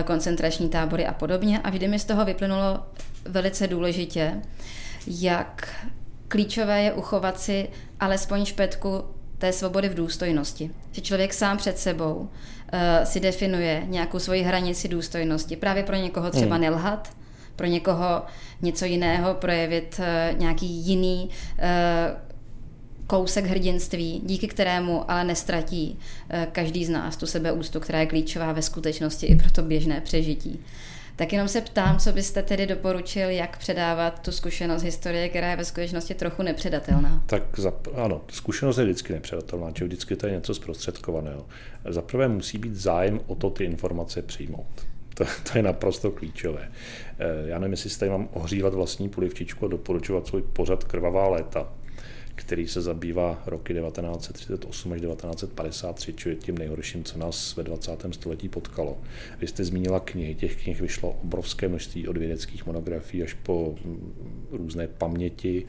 koncentrační 0.05 0.69
tábory 0.69 1.05
a 1.05 1.13
podobně 1.13 1.59
a 1.63 1.69
vždy 1.69 1.88
mi 1.88 2.00
z 2.00 2.05
toho 2.05 2.25
vyplynulo 2.25 2.79
velice 3.25 3.67
důležitě, 3.67 4.33
jak 5.07 5.75
klíčové 6.27 6.81
je 6.81 6.93
uchovat 6.93 7.39
si 7.39 7.69
alespoň 8.00 8.45
špetku 8.45 9.03
té 9.43 9.53
svobody 9.53 9.89
v 9.89 9.93
důstojnosti. 9.93 10.69
Že 10.91 11.01
člověk 11.01 11.33
sám 11.33 11.57
před 11.57 11.77
sebou 11.77 12.15
uh, 12.15 12.27
si 13.03 13.19
definuje 13.19 13.83
nějakou 13.88 14.19
svoji 14.19 14.41
hranici 14.41 14.88
důstojnosti. 14.88 15.55
Právě 15.55 15.83
pro 15.83 15.95
někoho 15.95 16.29
třeba 16.31 16.55
hmm. 16.55 16.62
nelhat, 16.62 17.13
pro 17.55 17.67
někoho 17.67 18.21
něco 18.62 18.85
jiného 18.85 19.33
projevit 19.33 20.00
uh, 20.00 20.39
nějaký 20.39 20.65
jiný 20.65 21.29
uh, 21.29 21.65
kousek 23.07 23.45
hrdinství, 23.45 24.21
díky 24.25 24.47
kterému 24.47 25.12
ale 25.12 25.23
nestratí 25.23 26.00
každý 26.51 26.85
z 26.85 26.89
nás 26.89 27.17
tu 27.17 27.25
sebeústu, 27.25 27.79
která 27.79 28.00
je 28.00 28.05
klíčová 28.05 28.51
ve 28.51 28.62
skutečnosti 28.62 29.25
i 29.25 29.35
pro 29.35 29.51
to 29.51 29.62
běžné 29.62 30.01
přežití. 30.01 30.59
Tak 31.15 31.34
jenom 31.34 31.48
se 31.48 31.62
ptám, 31.62 31.98
co 31.98 32.12
byste 32.12 32.43
tedy 32.43 32.67
doporučil, 32.67 33.29
jak 33.29 33.58
předávat 33.58 34.20
tu 34.20 34.32
zkušenost 34.32 34.84
historie, 34.84 35.29
která 35.29 35.50
je 35.50 35.55
ve 35.55 35.65
skutečnosti 35.65 36.13
trochu 36.13 36.43
nepředatelná. 36.43 37.24
Tak 37.25 37.60
za, 37.60 37.74
ano, 37.96 38.22
zkušenost 38.29 38.77
je 38.77 38.84
vždycky 38.84 39.13
nepředatelná, 39.13 39.72
že 39.77 39.86
vždycky 39.86 40.15
to 40.15 40.27
je 40.27 40.34
něco 40.34 40.53
zprostředkovaného. 40.53 41.46
Za 41.89 42.01
prvé 42.01 42.27
musí 42.27 42.58
být 42.58 42.75
zájem 42.75 43.20
o 43.27 43.36
to 43.36 43.50
ty 43.50 43.63
informace 43.63 44.22
přijmout. 44.22 44.86
To, 45.13 45.25
to 45.51 45.58
je 45.58 45.63
naprosto 45.63 46.12
klíčové. 46.12 46.72
Eh, 47.20 47.25
já 47.46 47.60
nevím, 47.60 47.74
jestli 47.74 47.89
jste 47.89 48.10
mám 48.10 48.29
ohřívat 48.34 48.74
vlastní 48.74 49.10
polivčičku 49.10 49.65
a 49.65 49.67
doporučovat 49.67 50.27
svůj 50.27 50.41
pořad 50.41 50.84
Krvavá 50.84 51.29
léta 51.29 51.74
který 52.36 52.68
se 52.68 52.82
zabývá 52.82 53.44
roky 53.46 53.74
1938 53.74 54.94
až 54.94 55.02
1953, 55.02 56.13
čili 56.13 56.36
tím 56.36 56.58
nejhorším, 56.58 57.04
co 57.04 57.20
nás 57.20 57.56
ve 57.56 57.63
20. 57.63 58.06
století 58.12 58.50
potkalo. 58.50 58.98
Vy 59.40 59.48
jste 59.48 59.63
zmínila 59.63 60.00
knihy, 60.00 60.36
těch 60.36 60.63
knih 60.63 60.82
vyšlo 60.82 61.18
obrovské 61.24 61.68
množství 61.68 62.08
od 62.08 62.18
vědeckých 62.18 62.66
monografií 62.66 63.24
až 63.24 63.34
po 63.34 63.75
mm, 63.86 64.13
různé 64.52 64.88
paměti, 64.88 65.66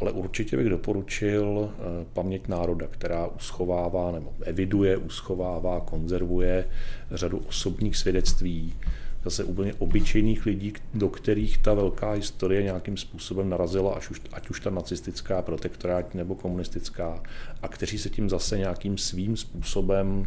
ale 0.00 0.12
určitě 0.12 0.56
bych 0.56 0.68
doporučil 0.68 1.70
eh, 1.72 2.06
paměť 2.12 2.48
národa, 2.48 2.86
která 2.86 3.26
uschovává 3.26 4.12
nebo 4.12 4.32
eviduje, 4.42 4.96
uschovává, 4.96 5.80
konzervuje 5.80 6.68
řadu 7.10 7.38
osobních 7.38 7.96
svědectví, 7.96 8.74
zase 9.24 9.44
úplně 9.44 9.74
obyčejných 9.74 10.46
lidí, 10.46 10.72
do 10.94 11.08
kterých 11.08 11.58
ta 11.58 11.74
velká 11.74 12.12
historie 12.12 12.62
nějakým 12.62 12.96
způsobem 12.96 13.50
narazila, 13.50 13.94
až 13.94 14.10
už, 14.10 14.20
ať 14.32 14.50
už 14.50 14.60
ta 14.60 14.70
nacistická, 14.70 15.42
protektorátní 15.42 16.18
nebo 16.18 16.34
komunistická, 16.34 17.22
a 17.62 17.68
kteří 17.68 17.98
se 17.98 18.10
tím 18.10 18.30
zase 18.30 18.58
nějakým 18.58 18.98
svým 18.98 19.36
způsobem 19.36 20.26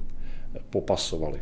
popasovali. 0.70 1.40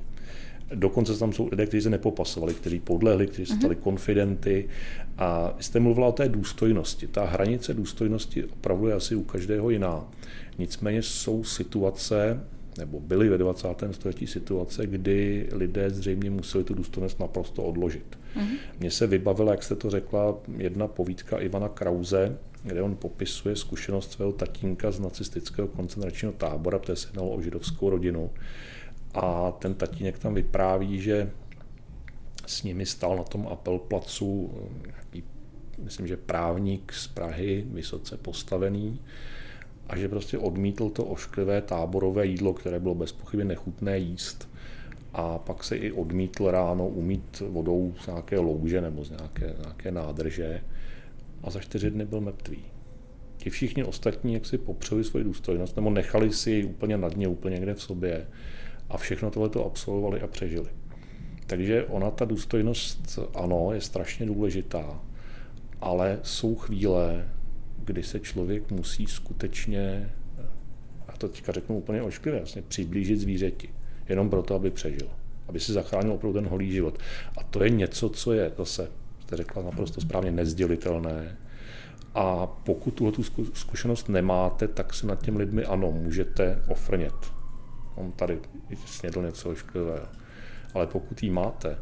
Dokonce 0.76 1.18
tam 1.18 1.34
jsou 1.34 1.48
lidé, 1.52 1.66
kteří 1.66 1.82
se 1.82 1.90
nepopasovali, 1.90 2.54
kteří 2.54 2.80
podlehli, 2.80 3.28
kteří 3.28 3.46
se 3.46 3.56
stali 3.56 3.76
mhm. 3.76 3.84
konfidenty. 3.84 4.70
A 5.18 5.54
jste 5.60 5.80
mluvila 5.80 6.08
o 6.08 6.12
té 6.12 6.30
důstojnosti. 6.30 7.08
Ta 7.08 7.26
hranice 7.26 7.74
důstojnosti 7.74 8.44
opravdu 8.44 8.88
je 8.88 8.94
asi 8.94 9.16
u 9.16 9.24
každého 9.24 9.70
jiná. 9.70 10.06
Nicméně 10.58 11.02
jsou 11.02 11.44
situace, 11.44 12.44
nebo 12.82 13.00
byly 13.00 13.30
ve 13.30 13.38
20. 13.38 13.68
století 13.92 14.28
situace, 14.28 14.88
kdy 14.88 15.50
lidé 15.52 15.90
zřejmě 15.90 16.30
museli 16.30 16.64
tu 16.64 16.74
důstojnost 16.74 17.20
naprosto 17.20 17.64
odložit. 17.64 18.20
Mm-hmm. 18.36 18.58
Mně 18.80 18.92
se 18.92 19.08
vybavila, 19.08 19.52
jak 19.52 19.64
jste 19.64 19.76
to 19.76 19.90
řekla, 19.90 20.38
jedna 20.58 20.88
povídka 20.88 21.38
Ivana 21.38 21.70
Krause, 21.70 22.38
kde 22.64 22.82
on 22.82 22.96
popisuje 22.96 23.56
zkušenost 23.56 24.12
svého 24.12 24.32
tatínka 24.32 24.92
z 24.92 25.00
nacistického 25.00 25.68
koncentračního 25.68 26.34
tábora, 26.34 26.80
protože 26.80 26.96
se 26.96 27.08
jednalo 27.08 27.30
o 27.30 27.42
židovskou 27.42 27.90
rodinu. 27.90 28.30
A 29.14 29.52
ten 29.52 29.74
tatínek 29.74 30.20
tam 30.20 30.34
vypráví, 30.34 31.00
že 31.02 31.32
s 32.46 32.64
nimi 32.64 32.86
stál 32.86 33.18
na 33.18 33.24
tom 33.24 33.48
apelplacu 33.48 34.52
nějaký, 34.86 35.24
myslím, 35.78 36.08
že 36.08 36.18
právník 36.18 36.94
z 36.94 37.08
Prahy, 37.08 37.66
vysoce 37.72 38.18
postavený, 38.18 39.00
a 39.92 39.98
že 39.98 40.10
prostě 40.10 40.38
odmítl 40.38 40.90
to 40.90 41.06
ošklivé 41.06 41.62
táborové 41.62 42.26
jídlo, 42.26 42.54
které 42.54 42.80
bylo 42.80 42.96
bez 42.96 43.12
pochyby 43.12 43.46
nechutné 43.46 43.98
jíst. 43.98 44.50
A 45.14 45.38
pak 45.38 45.64
se 45.64 45.76
i 45.76 45.92
odmítl 45.92 46.52
ráno 46.52 46.88
umít 46.88 47.40
vodou 47.50 47.94
z 48.04 48.08
nějaké 48.08 48.40
louže 48.40 48.82
nebo 48.82 49.06
z 49.06 49.10
nějaké, 49.10 49.56
nějaké 49.62 49.92
nádrže 49.92 50.62
a 51.44 51.50
za 51.50 51.60
čtyři 51.60 51.92
dny 51.92 52.06
byl 52.06 52.22
mrtvý. 52.22 52.60
Ti 53.38 53.50
všichni 53.50 53.84
ostatní 53.84 54.34
jak 54.34 54.46
si 54.46 54.58
popřeli 54.58 55.04
svoji 55.04 55.24
důstojnost 55.24 55.76
nebo 55.76 55.90
nechali 55.90 56.34
si 56.34 56.52
ji 56.52 56.66
úplně 56.66 56.98
na 56.98 57.10
dně, 57.10 57.28
úplně 57.28 57.56
někde 57.56 57.74
v 57.74 57.82
sobě 57.82 58.28
a 58.90 58.98
všechno 58.98 59.32
tohle 59.32 59.50
to 59.50 59.66
absolvovali 59.66 60.22
a 60.22 60.28
přežili. 60.28 60.70
Takže 61.48 61.86
ona, 61.86 62.12
ta 62.12 62.26
důstojnost, 62.26 63.20
ano, 63.36 63.70
je 63.74 63.82
strašně 63.82 64.26
důležitá, 64.26 65.02
ale 65.82 66.20
jsou 66.24 66.56
chvíle, 66.56 67.26
kdy 67.86 68.04
se 68.04 68.20
člověk 68.20 68.72
musí 68.72 69.06
skutečně, 69.06 70.14
a 71.08 71.18
to 71.18 71.30
teďka 71.30 71.52
řeknu 71.52 71.78
úplně 71.78 72.02
ošklivě, 72.02 72.40
vlastně 72.40 72.62
přiblížit 72.62 73.20
zvířeti, 73.20 73.70
jenom 74.10 74.30
proto, 74.30 74.56
aby 74.56 74.72
přežil, 74.72 75.10
aby 75.48 75.60
si 75.60 75.74
zachránil 75.74 76.14
opravdu 76.14 76.40
ten 76.40 76.50
holý 76.50 76.72
život. 76.72 76.98
A 77.38 77.44
to 77.44 77.64
je 77.64 77.70
něco, 77.70 78.10
co 78.10 78.34
je 78.34 78.52
zase, 78.58 78.92
jste 79.22 79.38
řekla 79.38 79.64
naprosto 79.64 80.02
správně, 80.02 80.32
nezdělitelné. 80.32 81.38
A 82.16 82.48
pokud 82.48 82.92
tuhle 82.92 83.12
tu 83.12 83.24
zkušenost 83.54 84.10
nemáte, 84.10 84.68
tak 84.68 84.94
se 84.94 85.08
nad 85.08 85.24
těm 85.24 85.36
lidmi 85.36 85.66
ano, 85.66 85.92
můžete 85.92 86.64
ofrnět. 86.68 87.14
On 87.96 88.12
tady 88.12 88.40
snědl 88.86 89.22
něco 89.22 89.50
ošklivého. 89.50 90.06
Ale 90.74 90.88
pokud 90.88 91.24
ji 91.24 91.30
máte, 91.30 91.78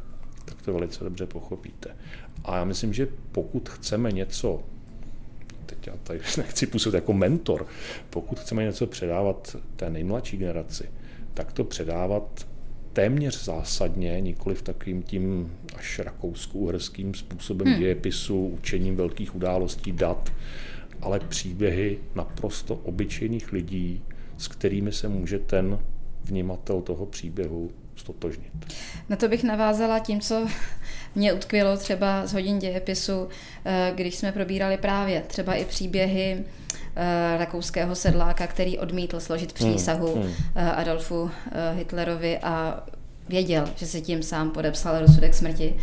tak 0.45 0.61
to 0.61 0.73
velice 0.73 1.03
dobře 1.03 1.25
pochopíte. 1.25 1.95
A 2.43 2.57
já 2.57 2.63
myslím, 2.63 2.93
že 2.93 3.07
pokud 3.31 3.69
chceme 3.69 4.11
něco 4.11 4.63
teď 5.69 5.87
já 5.87 5.93
tady 6.03 6.19
nechci 6.37 6.67
působit 6.67 6.95
jako 6.95 7.13
mentor, 7.13 7.67
pokud 8.09 8.39
chceme 8.39 8.63
něco 8.63 8.87
předávat 8.87 9.55
té 9.75 9.89
nejmladší 9.89 10.37
generaci, 10.37 10.89
tak 11.33 11.53
to 11.53 11.63
předávat 11.63 12.47
téměř 12.93 13.43
zásadně, 13.43 14.21
nikoli 14.21 14.55
v 14.55 14.61
takovým 14.61 15.03
tím 15.03 15.53
až 15.75 15.99
rakouskou-herským 15.99 17.13
způsobem 17.13 17.67
hmm. 17.67 17.79
dějepisu, 17.79 18.47
učením 18.47 18.95
velkých 18.95 19.35
událostí, 19.35 19.91
dat, 19.91 20.33
ale 21.01 21.19
příběhy 21.19 21.99
naprosto 22.15 22.75
obyčejných 22.75 23.53
lidí, 23.53 24.03
s 24.37 24.47
kterými 24.47 24.91
se 24.91 25.07
může 25.07 25.39
ten 25.39 25.79
vnímatel 26.23 26.81
toho 26.81 27.05
příběhu 27.05 27.71
stotožnit. 27.95 28.51
Na 29.09 29.15
to 29.15 29.27
bych 29.27 29.43
navázala 29.43 29.99
tím, 29.99 30.19
co 30.19 30.47
mě 31.15 31.33
utkvělo 31.33 31.77
třeba 31.77 32.27
z 32.27 32.33
hodin 32.33 32.59
dějepisu, 32.59 33.29
eh, 33.65 33.91
když 33.95 34.15
jsme 34.15 34.31
probírali 34.31 34.77
právě 34.77 35.23
třeba 35.27 35.53
i 35.53 35.65
příběhy 35.65 36.37
eh, 36.95 37.37
rakouského 37.37 37.95
sedláka, 37.95 38.47
který 38.47 38.77
odmítl 38.77 39.19
složit 39.19 39.53
přísahu 39.53 40.13
hmm, 40.13 40.23
hmm. 40.23 40.33
Adolfu 40.75 41.31
Hitlerovi 41.75 42.37
a 42.37 42.83
věděl, 43.29 43.65
že 43.75 43.85
si 43.85 44.01
tím 44.01 44.23
sám 44.23 44.51
podepsal 44.51 44.99
rozsudek 44.99 45.33
smrti, 45.33 45.75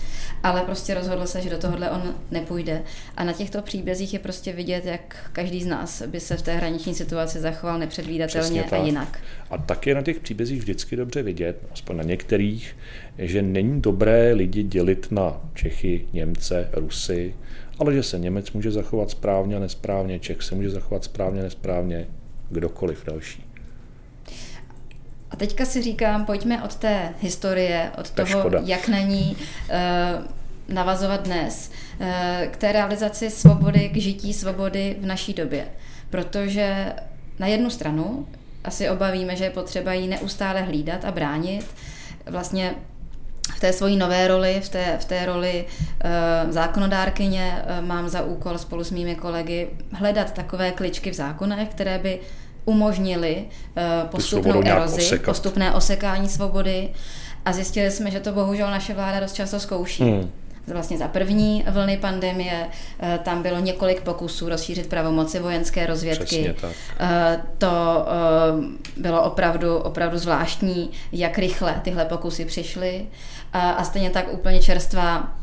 ale 0.43 0.63
prostě 0.63 0.95
rozhodl 0.95 1.27
se, 1.27 1.41
že 1.41 1.51
do 1.51 1.59
tohohle 1.59 1.91
on 1.91 2.15
nepůjde. 2.31 2.83
A 3.17 3.25
na 3.25 3.33
těchto 3.33 3.63
příbězích 3.63 4.13
je 4.13 4.19
prostě 4.19 4.53
vidět, 4.53 4.85
jak 4.85 5.31
každý 5.33 5.63
z 5.63 5.67
nás 5.67 6.03
by 6.03 6.21
se 6.21 6.37
v 6.37 6.43
té 6.43 6.57
hraniční 6.57 6.95
situaci 6.95 7.41
zachoval 7.41 7.79
nepředvídatelně 7.79 8.65
a 8.65 8.77
jinak. 8.77 9.19
A 9.51 9.59
tak 9.59 9.87
je 9.87 9.95
na 9.95 10.03
těch 10.03 10.21
příbězích 10.21 10.59
vždycky 10.59 10.97
dobře 10.97 11.23
vidět, 11.23 11.57
aspoň 11.73 11.97
na 11.97 12.03
některých, 12.03 12.77
že 13.19 13.43
není 13.43 13.81
dobré 13.81 14.33
lidi 14.33 14.63
dělit 14.63 15.07
na 15.11 15.41
Čechy, 15.55 16.07
Němce, 16.13 16.69
Rusy, 16.73 17.35
ale 17.79 17.95
že 17.95 18.03
se 18.03 18.19
Němec 18.19 18.53
může 18.53 18.71
zachovat 18.71 19.11
správně 19.11 19.57
a 19.57 19.59
nesprávně, 19.59 20.19
Čech 20.19 20.43
se 20.43 20.55
může 20.55 20.71
zachovat 20.71 21.05
správně 21.05 21.41
a 21.41 21.45
nesprávně, 21.45 22.07
kdokoliv 22.51 23.05
další. 23.07 23.46
A 25.31 25.37
teďka 25.37 25.65
si 25.65 25.83
říkám, 25.83 26.25
pojďme 26.25 26.63
od 26.63 26.75
té 26.75 27.15
historie, 27.21 27.91
od 27.99 28.11
toho, 28.11 28.27
škoda. 28.27 28.61
jak 28.65 28.89
na 28.89 29.01
ní 29.01 29.37
uh, 29.37 30.75
navazovat 30.75 31.25
dnes, 31.25 31.71
uh, 32.01 32.07
k 32.51 32.57
té 32.57 32.73
realizaci 32.73 33.31
svobody, 33.31 33.89
k 33.89 33.97
žití 33.97 34.33
svobody 34.33 34.97
v 35.01 35.07
naší 35.07 35.35
době. 35.35 35.67
Protože 36.11 36.93
na 37.39 37.47
jednu 37.47 37.71
stranu 37.71 38.27
asi 38.65 38.91
obavíme, 38.91 39.37
že 39.37 39.45
je 39.45 39.51
potřeba 39.51 39.93
ji 39.93 40.09
neustále 40.09 40.63
hlídat 40.63 41.05
a 41.05 41.13
bránit. 41.13 41.67
Vlastně 42.27 42.75
v 43.57 43.61
té 43.61 43.73
svojí 43.73 43.97
nové 43.97 44.29
roli, 44.29 44.61
v 44.65 44.69
té, 44.69 44.99
v 45.01 45.05
té 45.05 45.27
roli 45.27 45.65
uh, 45.65 46.51
zákonodárkyně 46.53 47.63
uh, 47.63 47.87
mám 47.87 48.09
za 48.09 48.23
úkol 48.23 48.59
spolu 48.59 48.85
s 48.85 48.91
mými 48.91 49.15
kolegy 49.15 49.69
hledat 49.93 50.33
takové 50.33 50.73
kličky 50.73 51.11
v 51.11 51.15
zákonech, 51.15 51.69
které 51.69 51.99
by 51.99 52.21
umožnili 52.67 53.45
uh, 53.45 54.09
postupnou 54.09 54.63
erozi, 54.65 55.03
osekat. 55.03 55.27
postupné 55.27 55.75
osekání 55.75 56.29
svobody 56.29 56.89
a 57.45 57.53
zjistili 57.53 57.91
jsme, 57.91 58.11
že 58.11 58.21
to 58.21 58.33
bohužel 58.33 58.71
naše 58.71 58.95
vláda 58.95 59.21
dost 59.21 59.33
často 59.33 59.61
zkouší. 59.61 60.03
Hmm. 60.03 60.31
Vlastně 60.73 60.99
za 60.99 61.09
první 61.09 61.65
vlny 61.71 61.97
pandemie 61.97 62.67
uh, 62.67 63.09
tam 63.25 63.43
bylo 63.43 63.61
několik 63.61 64.01
pokusů 64.01 64.49
rozšířit 64.49 64.87
pravomoci 64.87 65.39
vojenské 65.39 65.87
rozvědky. 65.87 66.55
Uh, 66.63 66.69
to 67.59 68.07
bylo 68.97 69.23
opravdu, 69.23 69.77
opravdu 69.77 70.19
zvláštní, 70.19 70.91
jak 71.13 71.39
rychle 71.39 71.81
tyhle 71.85 72.05
pokusy 72.05 72.45
přišly. 72.45 73.07
A 73.53 73.85
stejně 73.85 74.11
tak 74.11 74.33
úplně 74.33 74.61
čerstvá 74.61 75.35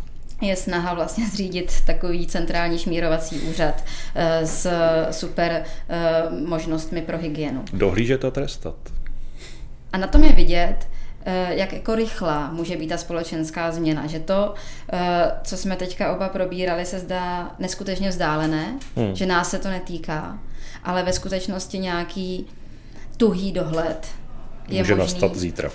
je 0.43 0.55
snaha 0.55 0.93
vlastně 0.93 1.27
zřídit 1.27 1.81
takový 1.85 2.27
centrální 2.27 2.79
šmírovací 2.79 3.39
úřad 3.39 3.83
eh, 4.15 4.47
s 4.47 4.69
super 5.11 5.63
eh, 5.89 6.23
možnostmi 6.45 7.01
pro 7.01 7.17
hygienu. 7.17 7.63
Dohlížet 7.73 8.25
a 8.25 8.31
trestat. 8.31 8.75
A 9.93 9.97
na 9.97 10.07
tom 10.07 10.23
je 10.23 10.33
vidět, 10.33 10.87
eh, 11.25 11.55
jak 11.55 11.73
jako 11.73 11.95
rychlá 11.95 12.51
může 12.51 12.77
být 12.77 12.87
ta 12.87 12.97
společenská 12.97 13.71
změna. 13.71 14.07
Že 14.07 14.19
to, 14.19 14.53
co 15.43 15.57
jsme 15.57 15.75
teďka 15.75 16.15
oba 16.15 16.29
probírali, 16.29 16.85
se 16.85 16.99
zdá 16.99 17.55
neskutečně 17.59 18.09
vzdálené, 18.09 18.79
hmm. 18.95 19.15
že 19.15 19.25
nás 19.25 19.49
se 19.49 19.59
to 19.59 19.69
netýká, 19.69 20.39
ale 20.83 21.03
ve 21.03 21.13
skutečnosti 21.13 21.79
nějaký 21.79 22.45
tuhý 23.17 23.51
dohled 23.51 24.07
je 24.67 24.79
Může 24.79 24.95
možný. 24.95 25.13
nastat 25.13 25.35
zítra. 25.35 25.69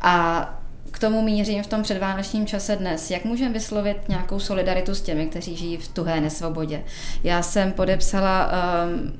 A 0.00 0.58
k 0.90 0.98
tomu 0.98 1.22
mířím 1.22 1.62
v 1.62 1.66
tom 1.66 1.82
předvánočním 1.82 2.46
čase 2.46 2.76
dnes. 2.76 3.10
Jak 3.10 3.24
můžeme 3.24 3.52
vyslovit 3.52 3.96
nějakou 4.08 4.38
solidaritu 4.38 4.94
s 4.94 5.00
těmi, 5.00 5.26
kteří 5.26 5.56
žijí 5.56 5.76
v 5.76 5.88
tuhé 5.88 6.20
nesvobodě? 6.20 6.82
Já 7.24 7.42
jsem 7.42 7.72
podepsala 7.72 8.50
um, 8.86 9.12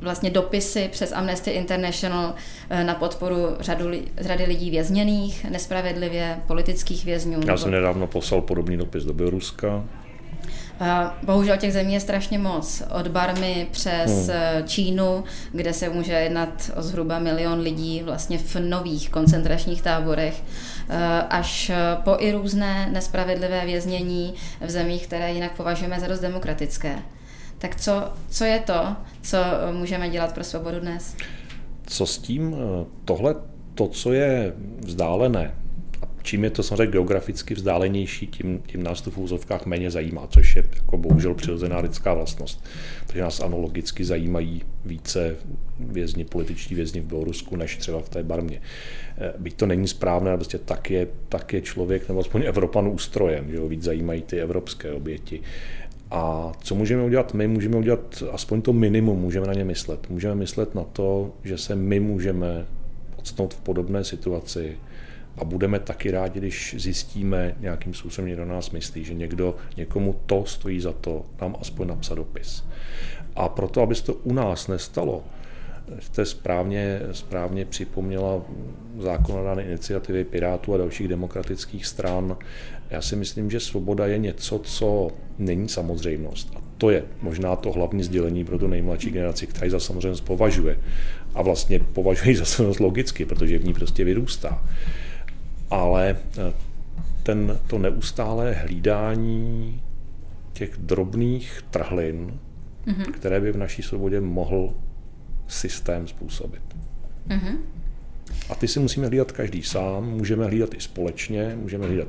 vlastně 0.00 0.30
dopisy 0.30 0.88
přes 0.92 1.12
Amnesty 1.12 1.50
International 1.50 2.34
eh, 2.70 2.84
na 2.84 2.94
podporu 2.94 3.36
řadu, 3.60 3.84
řady 4.18 4.44
lidí 4.44 4.70
vězněných, 4.70 5.44
nespravedlivě 5.44 6.38
politických 6.46 7.04
vězňů. 7.04 7.40
Já 7.46 7.56
jsem 7.56 7.70
nedávno 7.70 8.06
poslal 8.06 8.40
podobný 8.40 8.76
dopis 8.76 9.04
do 9.04 9.14
Běloruska. 9.14 9.84
Bohužel 11.22 11.56
těch 11.56 11.72
zemí 11.72 11.92
je 11.92 12.00
strašně 12.00 12.38
moc. 12.38 12.82
Od 13.00 13.08
Barmy 13.08 13.68
přes 13.70 14.10
hmm. 14.10 14.30
Eh, 14.30 14.62
Čínu, 14.66 15.24
kde 15.52 15.72
se 15.72 15.88
může 15.88 16.12
jednat 16.12 16.70
o 16.76 16.82
zhruba 16.82 17.18
milion 17.18 17.60
lidí 17.60 18.02
vlastně 18.04 18.38
v 18.38 18.56
nových 18.56 19.10
koncentračních 19.10 19.82
táborech, 19.82 20.42
eh, 20.88 21.22
až 21.30 21.70
po 22.04 22.16
i 22.18 22.32
různé 22.32 22.88
nespravedlivé 22.92 23.66
věznění 23.66 24.34
v 24.60 24.70
zemích, 24.70 25.06
které 25.06 25.32
jinak 25.32 25.52
považujeme 25.56 26.00
za 26.00 26.06
dost 26.06 26.20
demokratické. 26.20 26.98
Tak 27.58 27.76
co, 27.76 28.12
co 28.30 28.44
je 28.44 28.58
to, 28.58 28.96
co 29.22 29.38
můžeme 29.72 30.08
dělat 30.08 30.34
pro 30.34 30.44
svobodu 30.44 30.80
dnes? 30.80 31.16
Co 31.86 32.06
s 32.06 32.18
tím? 32.18 32.56
Tohle, 33.04 33.34
to, 33.74 33.88
co 33.88 34.12
je 34.12 34.54
vzdálené, 34.80 35.54
čím 36.28 36.44
je 36.44 36.50
to 36.50 36.62
samozřejmě 36.62 36.86
geograficky 36.86 37.54
vzdálenější, 37.54 38.26
tím, 38.26 38.62
tím 38.66 38.82
nás 38.82 39.00
to 39.00 39.10
v 39.10 39.18
úzovkách 39.18 39.66
méně 39.66 39.90
zajímá, 39.90 40.26
což 40.26 40.56
je 40.56 40.64
jako 40.76 40.96
bohužel 40.98 41.34
přirozená 41.34 41.78
lidská 41.78 42.14
vlastnost. 42.14 42.64
Takže 43.06 43.22
nás 43.22 43.40
analogicky 43.40 44.04
zajímají 44.04 44.62
více 44.84 45.36
vězni, 45.80 46.24
političtí 46.24 46.74
vězni 46.74 47.00
v 47.00 47.04
Bělorusku, 47.04 47.56
než 47.56 47.76
třeba 47.76 48.00
v 48.00 48.08
té 48.08 48.22
barmě. 48.22 48.60
Eh, 49.18 49.32
byť 49.38 49.54
to 49.54 49.66
není 49.66 49.88
správné, 49.88 50.30
ale 50.30 50.38
prostě 50.38 50.58
tak 50.58 50.90
je, 50.90 51.06
tak 51.28 51.52
je 51.52 51.60
člověk, 51.60 52.08
nebo 52.08 52.20
aspoň 52.20 52.42
Evropan 52.44 52.88
ústrojen, 52.88 53.50
že 53.50 53.56
jo, 53.56 53.68
víc 53.68 53.82
zajímají 53.82 54.22
ty 54.22 54.40
evropské 54.40 54.92
oběti. 54.92 55.40
A 56.10 56.52
co 56.60 56.74
můžeme 56.74 57.02
udělat 57.02 57.34
my? 57.34 57.48
Můžeme 57.48 57.76
udělat 57.76 58.22
aspoň 58.32 58.62
to 58.62 58.72
minimum, 58.72 59.18
můžeme 59.18 59.46
na 59.46 59.52
ně 59.52 59.64
myslet. 59.64 60.10
Můžeme 60.10 60.34
myslet 60.34 60.74
na 60.74 60.84
to, 60.84 61.32
že 61.44 61.58
se 61.58 61.76
my 61.76 62.00
můžeme 62.00 62.66
odstnout 63.16 63.54
v 63.54 63.60
podobné 63.60 64.04
situaci 64.04 64.76
a 65.38 65.44
budeme 65.44 65.78
taky 65.78 66.10
rádi, 66.10 66.40
když 66.40 66.74
zjistíme 66.78 67.54
nějakým 67.60 67.94
způsobem, 67.94 68.28
někdo 68.28 68.44
nás 68.44 68.70
myslí, 68.70 69.04
že 69.04 69.14
někdo, 69.14 69.56
někomu 69.76 70.20
to 70.26 70.44
stojí 70.44 70.80
za 70.80 70.92
to, 70.92 71.26
nám 71.40 71.56
aspoň 71.60 71.88
napsat 71.88 72.14
dopis. 72.14 72.64
A 73.36 73.48
proto, 73.48 73.82
aby 73.82 73.94
se 73.94 74.04
to 74.04 74.14
u 74.14 74.32
nás 74.34 74.68
nestalo, 74.68 75.24
jste 76.00 76.24
správně, 76.24 77.00
správně 77.12 77.64
připomněla 77.64 78.42
zákonodárné 78.98 79.62
iniciativy 79.62 80.24
Pirátů 80.24 80.74
a 80.74 80.76
dalších 80.76 81.08
demokratických 81.08 81.86
stran. 81.86 82.36
Já 82.90 83.02
si 83.02 83.16
myslím, 83.16 83.50
že 83.50 83.60
svoboda 83.60 84.06
je 84.06 84.18
něco, 84.18 84.58
co 84.58 85.10
není 85.38 85.68
samozřejmost. 85.68 86.52
A 86.56 86.60
to 86.78 86.90
je 86.90 87.04
možná 87.22 87.56
to 87.56 87.72
hlavní 87.72 88.02
sdělení 88.02 88.44
pro 88.44 88.58
tu 88.58 88.66
nejmladší 88.66 89.10
generaci, 89.10 89.46
která 89.46 89.64
ji 89.64 89.70
za 89.70 89.80
samozřejmost 89.80 90.24
považuje. 90.24 90.78
A 91.34 91.42
vlastně 91.42 91.78
považuje 91.78 92.30
ji 92.30 92.36
za 92.36 92.44
samozřejmost 92.44 92.80
logicky, 92.80 93.24
protože 93.24 93.58
v 93.58 93.64
ní 93.64 93.74
prostě 93.74 94.04
vyrůstá. 94.04 94.64
Ale 95.70 96.16
eh, 96.38 96.52
ten, 97.22 97.58
to 97.66 97.78
neustálé 97.78 98.52
hlídání 98.52 99.82
těch 100.52 100.76
drobných 100.76 101.62
trhlin, 101.70 102.38
mm-hmm. 102.86 103.12
které 103.12 103.40
by 103.40 103.52
v 103.52 103.56
naší 103.56 103.82
svobodě 103.82 104.20
mohl 104.20 104.74
systém 105.46 106.06
způsobit. 106.08 106.62
Mm-hmm. 107.28 107.56
A 108.50 108.54
ty 108.54 108.68
si 108.68 108.80
musíme 108.80 109.06
hlídat 109.06 109.32
každý 109.32 109.62
sám, 109.62 110.04
můžeme 110.04 110.46
hlídat 110.46 110.74
i 110.74 110.80
společně, 110.80 111.56
můžeme 111.62 111.86
hlídat 111.86 112.08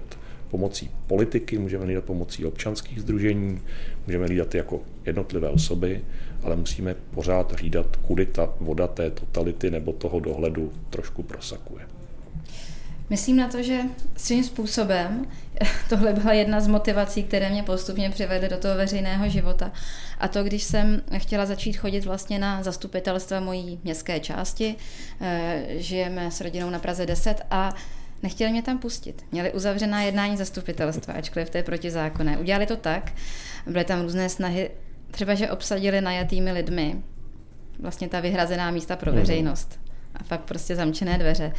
pomocí 0.49 0.91
politiky, 1.07 1.57
můžeme 1.57 1.85
hlídat 1.85 2.03
pomocí 2.03 2.45
občanských 2.45 3.01
združení, 3.01 3.61
můžeme 4.07 4.25
hlídat 4.25 4.55
jako 4.55 4.81
jednotlivé 5.05 5.49
osoby, 5.49 6.01
ale 6.43 6.55
musíme 6.55 6.95
pořád 7.11 7.59
hlídat, 7.59 7.95
kudy 7.95 8.25
ta 8.25 8.53
voda 8.59 8.87
té 8.87 9.11
totality 9.11 9.71
nebo 9.71 9.93
toho 9.93 10.19
dohledu 10.19 10.71
trošku 10.89 11.23
prosakuje. 11.23 11.98
Myslím 13.09 13.37
na 13.37 13.47
to, 13.47 13.63
že 13.63 13.81
svým 14.17 14.43
způsobem 14.43 15.27
tohle 15.89 16.13
byla 16.13 16.33
jedna 16.33 16.61
z 16.61 16.67
motivací, 16.67 17.23
které 17.23 17.49
mě 17.49 17.63
postupně 17.63 18.09
přivedly 18.09 18.49
do 18.49 18.57
toho 18.57 18.75
veřejného 18.75 19.29
života. 19.29 19.71
A 20.19 20.27
to, 20.27 20.43
když 20.43 20.63
jsem 20.63 21.01
chtěla 21.17 21.45
začít 21.45 21.73
chodit 21.73 22.05
vlastně 22.05 22.39
na 22.39 22.63
zastupitelstva 22.63 23.39
mojí 23.39 23.79
městské 23.83 24.19
části, 24.19 24.75
eh, 25.21 25.63
žijeme 25.69 26.31
s 26.31 26.41
rodinou 26.41 26.69
na 26.69 26.79
Praze 26.79 27.05
10 27.05 27.41
a 27.51 27.75
nechtěli 28.23 28.51
mě 28.51 28.61
tam 28.61 28.77
pustit. 28.77 29.25
Měli 29.31 29.53
uzavřená 29.53 30.01
jednání 30.01 30.37
zastupitelstva, 30.37 31.13
ačkoliv 31.13 31.49
to 31.49 31.57
je 31.57 31.63
protizákonné. 31.63 32.37
Udělali 32.37 32.65
to 32.65 32.75
tak, 32.75 33.11
byly 33.65 33.85
tam 33.85 34.01
různé 34.01 34.29
snahy, 34.29 34.71
třeba 35.11 35.35
že 35.35 35.49
obsadili 35.49 36.01
najatými 36.01 36.51
lidmi 36.51 37.01
vlastně 37.79 38.07
ta 38.07 38.19
vyhrazená 38.19 38.71
místa 38.71 38.95
pro 38.95 39.11
mhm. 39.11 39.19
veřejnost 39.19 39.88
fakt 40.23 40.41
prostě 40.41 40.75
zamčené 40.75 41.17
dveře. 41.17 41.51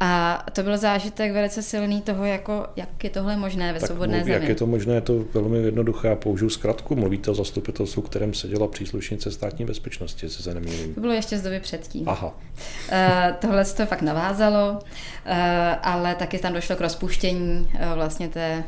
A 0.00 0.42
to 0.52 0.62
byl 0.62 0.78
zážitek 0.78 1.32
velice 1.32 1.62
silný 1.62 2.02
toho, 2.02 2.24
jako, 2.24 2.66
jak 2.76 3.04
je 3.04 3.10
tohle 3.10 3.36
možné 3.36 3.72
ve 3.72 3.80
tak 3.80 3.86
svobodné 3.86 4.16
mluví, 4.16 4.32
zemi. 4.32 4.44
Jak 4.44 4.48
je 4.48 4.54
to 4.54 4.66
možné, 4.66 4.94
je 4.94 5.00
to 5.00 5.24
velmi 5.34 5.58
jednoduché. 5.58 6.08
Já 6.08 6.16
použiju 6.16 6.50
zkratku. 6.50 6.96
Mluvíte 6.96 7.30
o 7.30 7.34
zastupitelstvu, 7.34 8.02
kterém 8.02 8.34
seděla 8.34 8.68
příslušnice 8.68 9.30
státní 9.30 9.64
bezpečnosti, 9.64 10.28
se 10.28 10.54
nemýlím. 10.54 10.94
To 10.94 11.00
bylo 11.00 11.12
ještě 11.12 11.38
z 11.38 11.42
doby 11.42 11.60
předtím. 11.60 12.08
Aha. 12.08 12.26
Uh, 12.26 13.36
tohle 13.38 13.64
to 13.64 13.86
fakt 13.86 14.02
navázalo, 14.02 14.72
uh, 14.72 15.32
ale 15.82 16.14
taky 16.14 16.38
tam 16.38 16.52
došlo 16.52 16.76
k 16.76 16.80
rozpuštění 16.80 17.68
uh, 17.74 17.94
vlastně 17.94 18.28
té 18.28 18.64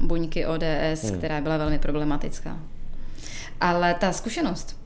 buňky 0.00 0.46
ODS, 0.46 1.04
hmm. 1.04 1.18
která 1.18 1.40
byla 1.40 1.56
velmi 1.56 1.78
problematická. 1.78 2.58
Ale 3.60 3.94
ta 3.94 4.12
zkušenost, 4.12 4.80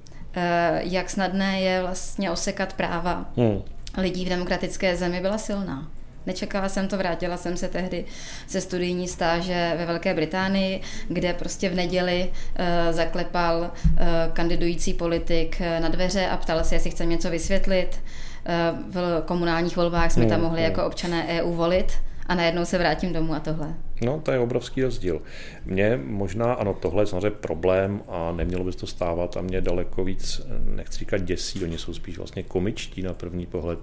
jak 0.81 1.11
snadné 1.11 1.61
je 1.61 1.81
vlastně 1.81 2.31
osekat 2.31 2.73
práva, 2.73 3.25
hmm 3.37 3.63
lidí 3.97 4.25
v 4.25 4.29
demokratické 4.29 4.97
zemi 4.97 5.21
byla 5.21 5.39
silná. 5.39 5.91
Nečekala 6.27 6.69
jsem 6.69 6.89
to, 6.89 6.99
vrátila 6.99 7.37
jsem 7.37 7.57
se 7.57 7.69
tehdy 7.69 8.05
ze 8.49 8.61
studijní 8.61 9.09
stáže 9.09 9.75
ve 9.79 9.87
Velké 9.87 10.15
Británii, 10.15 10.81
kde 11.09 11.35
prostě 11.35 11.69
v 11.69 11.75
neděli 11.75 12.31
uh, 12.31 12.67
zaklepal 12.93 13.61
uh, 13.61 13.99
kandidující 14.33 14.95
politik 14.95 15.57
uh, 15.61 15.83
na 15.83 15.89
dveře 15.89 16.27
a 16.27 16.37
ptal 16.37 16.65
se, 16.65 16.75
jestli 16.75 16.91
chce 16.91 17.07
něco 17.07 17.31
vysvětlit. 17.31 18.01
Uh, 18.49 18.91
v 18.91 19.23
komunálních 19.25 19.77
volbách 19.77 20.13
jsme 20.13 20.27
tam 20.27 20.35
hmm, 20.35 20.45
mohli 20.45 20.61
hmm. 20.61 20.71
jako 20.71 20.87
občané 20.87 21.27
EU 21.29 21.53
volit 21.53 21.93
a 22.27 22.35
najednou 22.35 22.65
se 22.65 22.79
vrátím 22.79 23.13
domů 23.13 23.35
a 23.35 23.41
tohle. 23.41 23.75
No, 24.03 24.21
to 24.21 24.33
je 24.33 24.39
obrovský 24.39 24.83
rozdíl. 24.83 25.23
Mně 25.65 26.01
možná, 26.05 26.53
ano, 26.53 26.75
tohle 26.75 27.03
je 27.03 27.07
samozřejmě 27.07 27.31
problém 27.31 28.03
a 28.09 28.33
nemělo 28.33 28.65
by 28.65 28.73
se 28.73 28.79
to 28.79 28.87
stávat 28.87 29.37
a 29.37 29.41
mě 29.41 29.61
daleko 29.61 30.05
víc, 30.05 30.41
nechci 30.65 30.99
říkat 30.99 31.23
děsí, 31.23 31.65
oni 31.65 31.79
jsou 31.79 31.95
spíš 31.95 32.19
vlastně 32.19 32.43
komičtí 32.43 33.03
na 33.03 33.15
první 33.15 33.47
pohled, 33.47 33.79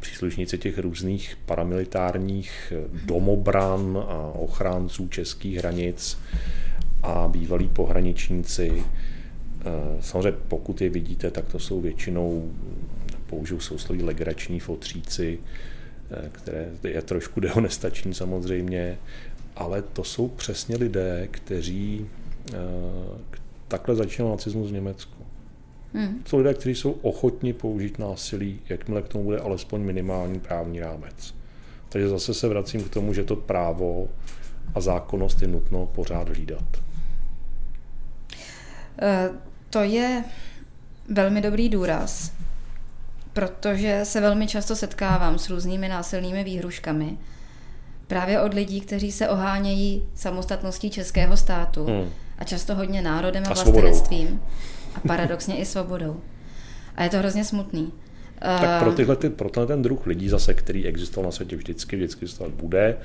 příslušníci 0.00 0.58
těch 0.58 0.78
různých 0.78 1.38
paramilitárních 1.46 2.72
domobran 3.04 4.04
a 4.08 4.32
ochránců 4.34 5.08
českých 5.08 5.56
hranic 5.56 6.18
a 7.02 7.28
bývalí 7.28 7.68
pohraničníci. 7.68 8.84
Eh, 9.60 9.64
samozřejmě 10.00 10.38
pokud 10.48 10.80
je 10.80 10.88
vidíte, 10.88 11.30
tak 11.30 11.44
to 11.46 11.58
jsou 11.58 11.80
většinou, 11.80 12.52
použiju 13.26 13.60
sousloví 13.60 14.02
legrační 14.02 14.60
fotříci, 14.60 15.38
které 16.32 16.68
je 16.84 17.02
trošku 17.02 17.40
dehonestační 17.46 18.14
samozřejmě, 18.14 18.98
ale 19.56 19.82
to 19.82 20.04
jsou 20.04 20.28
přesně 20.28 20.76
lidé, 20.76 21.28
kteří 21.30 22.06
eh, 22.52 22.56
takhle 23.68 23.94
začínal 23.94 24.30
nacismus 24.30 24.70
v 24.70 24.72
Německu. 24.72 25.24
Hmm. 25.94 26.22
Jsou 26.26 26.38
lidé, 26.38 26.54
kteří 26.54 26.74
jsou 26.74 26.90
ochotni 26.90 27.52
použít 27.52 27.98
násilí, 27.98 28.60
jakmile 28.68 29.02
k 29.02 29.08
tomu 29.08 29.24
bude 29.24 29.38
alespoň 29.38 29.80
minimální 29.80 30.40
právní 30.40 30.80
rámec. 30.80 31.34
Takže 31.88 32.08
zase 32.08 32.34
se 32.34 32.48
vracím 32.48 32.84
k 32.84 32.90
tomu, 32.90 33.14
že 33.14 33.24
to 33.24 33.36
právo 33.36 34.08
a 34.74 34.80
zákonnost 34.80 35.42
je 35.42 35.48
nutno 35.48 35.86
pořád 35.86 36.28
hlídat. 36.28 36.64
Eh, 39.02 39.30
to 39.70 39.82
je 39.82 40.24
velmi 41.08 41.40
dobrý 41.40 41.68
důraz 41.68 42.37
protože 43.38 44.00
se 44.02 44.20
velmi 44.20 44.46
často 44.46 44.76
setkávám 44.76 45.38
s 45.38 45.50
různými 45.50 45.88
násilnými 45.88 46.44
výhruškami. 46.44 47.18
Právě 48.06 48.40
od 48.40 48.54
lidí, 48.54 48.80
kteří 48.80 49.12
se 49.12 49.28
ohánějí 49.28 50.02
samostatností 50.14 50.90
českého 50.90 51.36
státu 51.36 51.84
hmm. 51.84 52.10
a 52.38 52.44
často 52.44 52.74
hodně 52.74 53.02
národem 53.02 53.44
a, 53.46 53.46
a 53.46 53.52
vlastenectvím 53.54 54.42
a 54.94 55.00
paradoxně 55.00 55.56
i 55.56 55.64
svobodou. 55.64 56.20
A 56.96 57.04
je 57.04 57.10
to 57.10 57.18
hrozně 57.18 57.44
smutný. 57.44 57.92
Tak 58.38 58.82
pro, 58.82 58.92
tyhle, 58.92 59.16
pro 59.16 59.48
tenhle 59.48 59.66
ten 59.66 59.82
druh 59.82 60.06
lidí 60.06 60.28
zase, 60.28 60.54
který 60.54 60.86
existoval 60.86 61.28
na 61.28 61.32
světě 61.32 61.56
vždycky, 61.56 61.96
vždycky 61.96 62.24
existovat 62.24 62.52
bude, 62.52 62.96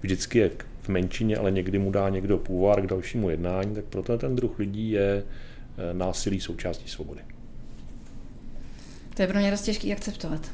vždycky 0.00 0.38
je 0.38 0.50
v 0.82 0.88
menšině, 0.88 1.36
ale 1.36 1.50
někdy 1.50 1.78
mu 1.78 1.90
dá 1.90 2.08
někdo 2.08 2.38
půvár 2.38 2.82
k 2.82 2.86
dalšímu 2.86 3.30
jednání, 3.30 3.74
tak 3.74 3.84
pro 3.84 4.02
tenhle 4.02 4.18
ten 4.18 4.36
druh 4.36 4.58
lidí 4.58 4.90
je 4.90 5.22
eh, 5.22 5.94
násilí 5.94 6.40
součástí 6.40 6.88
svobody. 6.88 7.20
To 9.16 9.22
je 9.22 9.28
pro 9.28 9.38
mě 9.38 9.50
dost 9.50 9.62
těžký 9.62 9.92
akceptovat. 9.92 10.50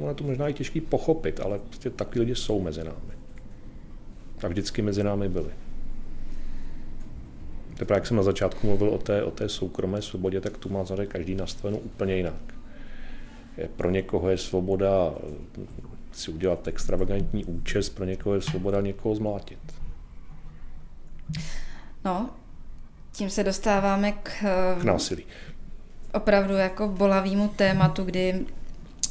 No, 0.00 0.08
je 0.08 0.14
to 0.14 0.24
možná 0.24 0.48
i 0.48 0.52
těžký 0.52 0.80
pochopit, 0.80 1.40
ale 1.40 1.58
prostě 1.58 1.90
takový 1.90 2.20
lidi 2.20 2.34
jsou 2.34 2.60
mezi 2.60 2.84
námi. 2.84 3.14
A 4.44 4.48
vždycky 4.48 4.82
mezi 4.82 5.02
námi 5.02 5.28
byli. 5.28 5.50
Teprve 7.76 7.96
jak 7.96 8.06
jsem 8.06 8.16
na 8.16 8.22
začátku 8.22 8.66
mluvil 8.66 8.88
o 8.88 8.98
té, 8.98 9.22
o 9.22 9.30
té 9.30 9.48
soukromé 9.48 10.02
svobodě, 10.02 10.40
tak 10.40 10.58
tu 10.58 10.68
má 10.68 10.84
zase 10.84 11.06
každý 11.06 11.34
nastavenou 11.34 11.78
úplně 11.78 12.16
jinak. 12.16 12.54
Je, 13.56 13.68
pro 13.68 13.90
někoho 13.90 14.30
je 14.30 14.38
svoboda 14.38 15.14
si 16.12 16.30
udělat 16.30 16.68
extravagantní 16.68 17.44
účest, 17.44 17.88
pro 17.88 18.04
někoho 18.04 18.34
je 18.34 18.42
svoboda 18.42 18.80
někoho 18.80 19.14
zmlátit. 19.14 19.58
No, 22.04 22.30
tím 23.12 23.30
se 23.30 23.44
dostáváme 23.44 24.12
k, 24.12 24.30
k 24.80 24.84
násilí. 24.84 25.24
Opravdu 26.14 26.54
jako 26.54 26.88
bolavému 26.88 27.48
tématu, 27.48 28.04
kdy 28.04 28.46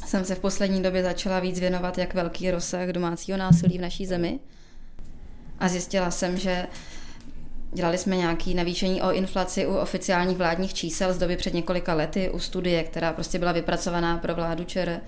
jsem 0.06 0.24
se 0.24 0.34
v 0.34 0.38
poslední 0.38 0.82
době 0.82 1.02
začala 1.02 1.40
víc 1.40 1.60
věnovat, 1.60 1.98
jak 1.98 2.14
velký 2.14 2.50
rozsah 2.50 2.88
domácího 2.88 3.38
násilí 3.38 3.78
v 3.78 3.80
naší 3.80 4.06
zemi. 4.06 4.38
A 5.58 5.68
zjistila 5.68 6.10
jsem, 6.10 6.36
že 6.36 6.66
dělali 7.72 7.98
jsme 7.98 8.16
nějaké 8.16 8.54
navýšení 8.54 9.02
o 9.02 9.12
inflaci 9.12 9.66
u 9.66 9.74
oficiálních 9.74 10.36
vládních 10.36 10.74
čísel 10.74 11.12
z 11.12 11.18
doby 11.18 11.36
před 11.36 11.54
několika 11.54 11.94
lety, 11.94 12.30
u 12.30 12.38
studie, 12.38 12.84
která 12.84 13.12
prostě 13.12 13.38
byla 13.38 13.52
vypracovaná 13.52 14.18
pro 14.18 14.34
vládu 14.34 14.64
ČR. 14.64 15.00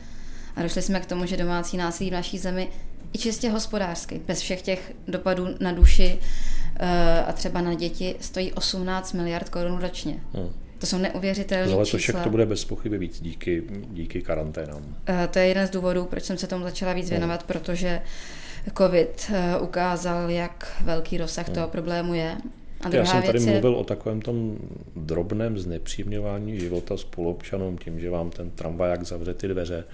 A 0.57 0.63
došli 0.63 0.83
jsme 0.83 1.01
k 1.01 1.07
tomu, 1.07 1.27
že 1.27 1.37
domácí 1.37 1.77
násilí 1.77 2.11
v 2.11 2.13
naší 2.13 2.39
zemi 2.39 2.69
i 3.13 3.19
čistě 3.19 3.51
hospodářsky, 3.51 4.21
bez 4.27 4.41
všech 4.41 4.63
těch 4.63 4.93
dopadů 5.09 5.47
na 5.61 5.73
duši 5.73 6.19
eh, 6.77 7.25
a 7.25 7.33
třeba 7.33 7.61
na 7.61 7.75
děti, 7.75 8.17
stojí 8.21 8.53
18 8.53 9.13
miliard 9.13 9.49
korun 9.49 9.79
ročně. 9.79 10.21
Hmm. 10.35 10.66
To 10.79 10.87
jsou 10.87 10.99
neuvěřitelné 10.99 11.73
Ale 11.73 11.87
to 11.87 11.99
však 11.99 12.23
to 12.23 12.31
bude 12.31 12.47
bez 12.47 12.65
pochyby 12.65 12.99
víc 12.99 13.21
díky, 13.21 13.63
díky 13.91 14.23
karanténám. 14.23 14.97
Eh, 15.07 15.29
to 15.33 15.39
je 15.39 15.47
jeden 15.47 15.67
z 15.67 15.71
důvodů, 15.71 16.05
proč 16.05 16.25
jsem 16.25 16.39
se 16.39 16.47
tomu 16.47 16.65
začala 16.65 16.93
víc 16.93 17.11
věnovat, 17.11 17.41
hmm. 17.41 17.47
protože 17.47 18.03
COVID 18.79 19.31
eh, 19.35 19.59
ukázal, 19.59 20.31
jak 20.31 20.83
velký 20.85 21.19
rozsah 21.19 21.47
hmm. 21.47 21.55
toho 21.55 21.69
problému 21.69 22.15
je. 22.15 22.37
A 22.81 22.97
Já 22.97 23.05
jsem 23.05 23.23
tady 23.23 23.43
je... 23.43 23.51
mluvil 23.51 23.75
o 23.75 23.85
takovém 23.85 24.21
tom 24.21 24.57
drobném 24.97 25.59
znepříjemňování 25.59 26.61
života 26.61 26.97
spoluobčanům 26.97 27.79
tím, 27.79 28.01
že 28.01 28.11
vám 28.11 28.31
ten 28.31 28.51
tramvaják 28.51 29.05
zavře 29.05 29.35
ty 29.35 29.49
dveře, 29.49 29.85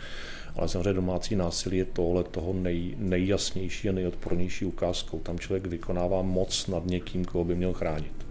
ale 0.56 0.68
samozřejmě 0.68 0.92
domácí 0.92 1.36
násilí 1.36 1.76
je 1.78 1.84
tohle 1.84 2.24
toho 2.24 2.52
nej, 2.52 2.94
nejjasnější 2.98 3.88
a 3.88 3.92
nejodpornější 3.92 4.64
ukázkou. 4.64 5.18
Tam 5.18 5.38
člověk 5.38 5.66
vykonává 5.66 6.22
moc 6.22 6.66
nad 6.66 6.86
někým, 6.86 7.24
koho 7.24 7.44
by 7.44 7.54
měl 7.54 7.72
chránit. 7.72 8.21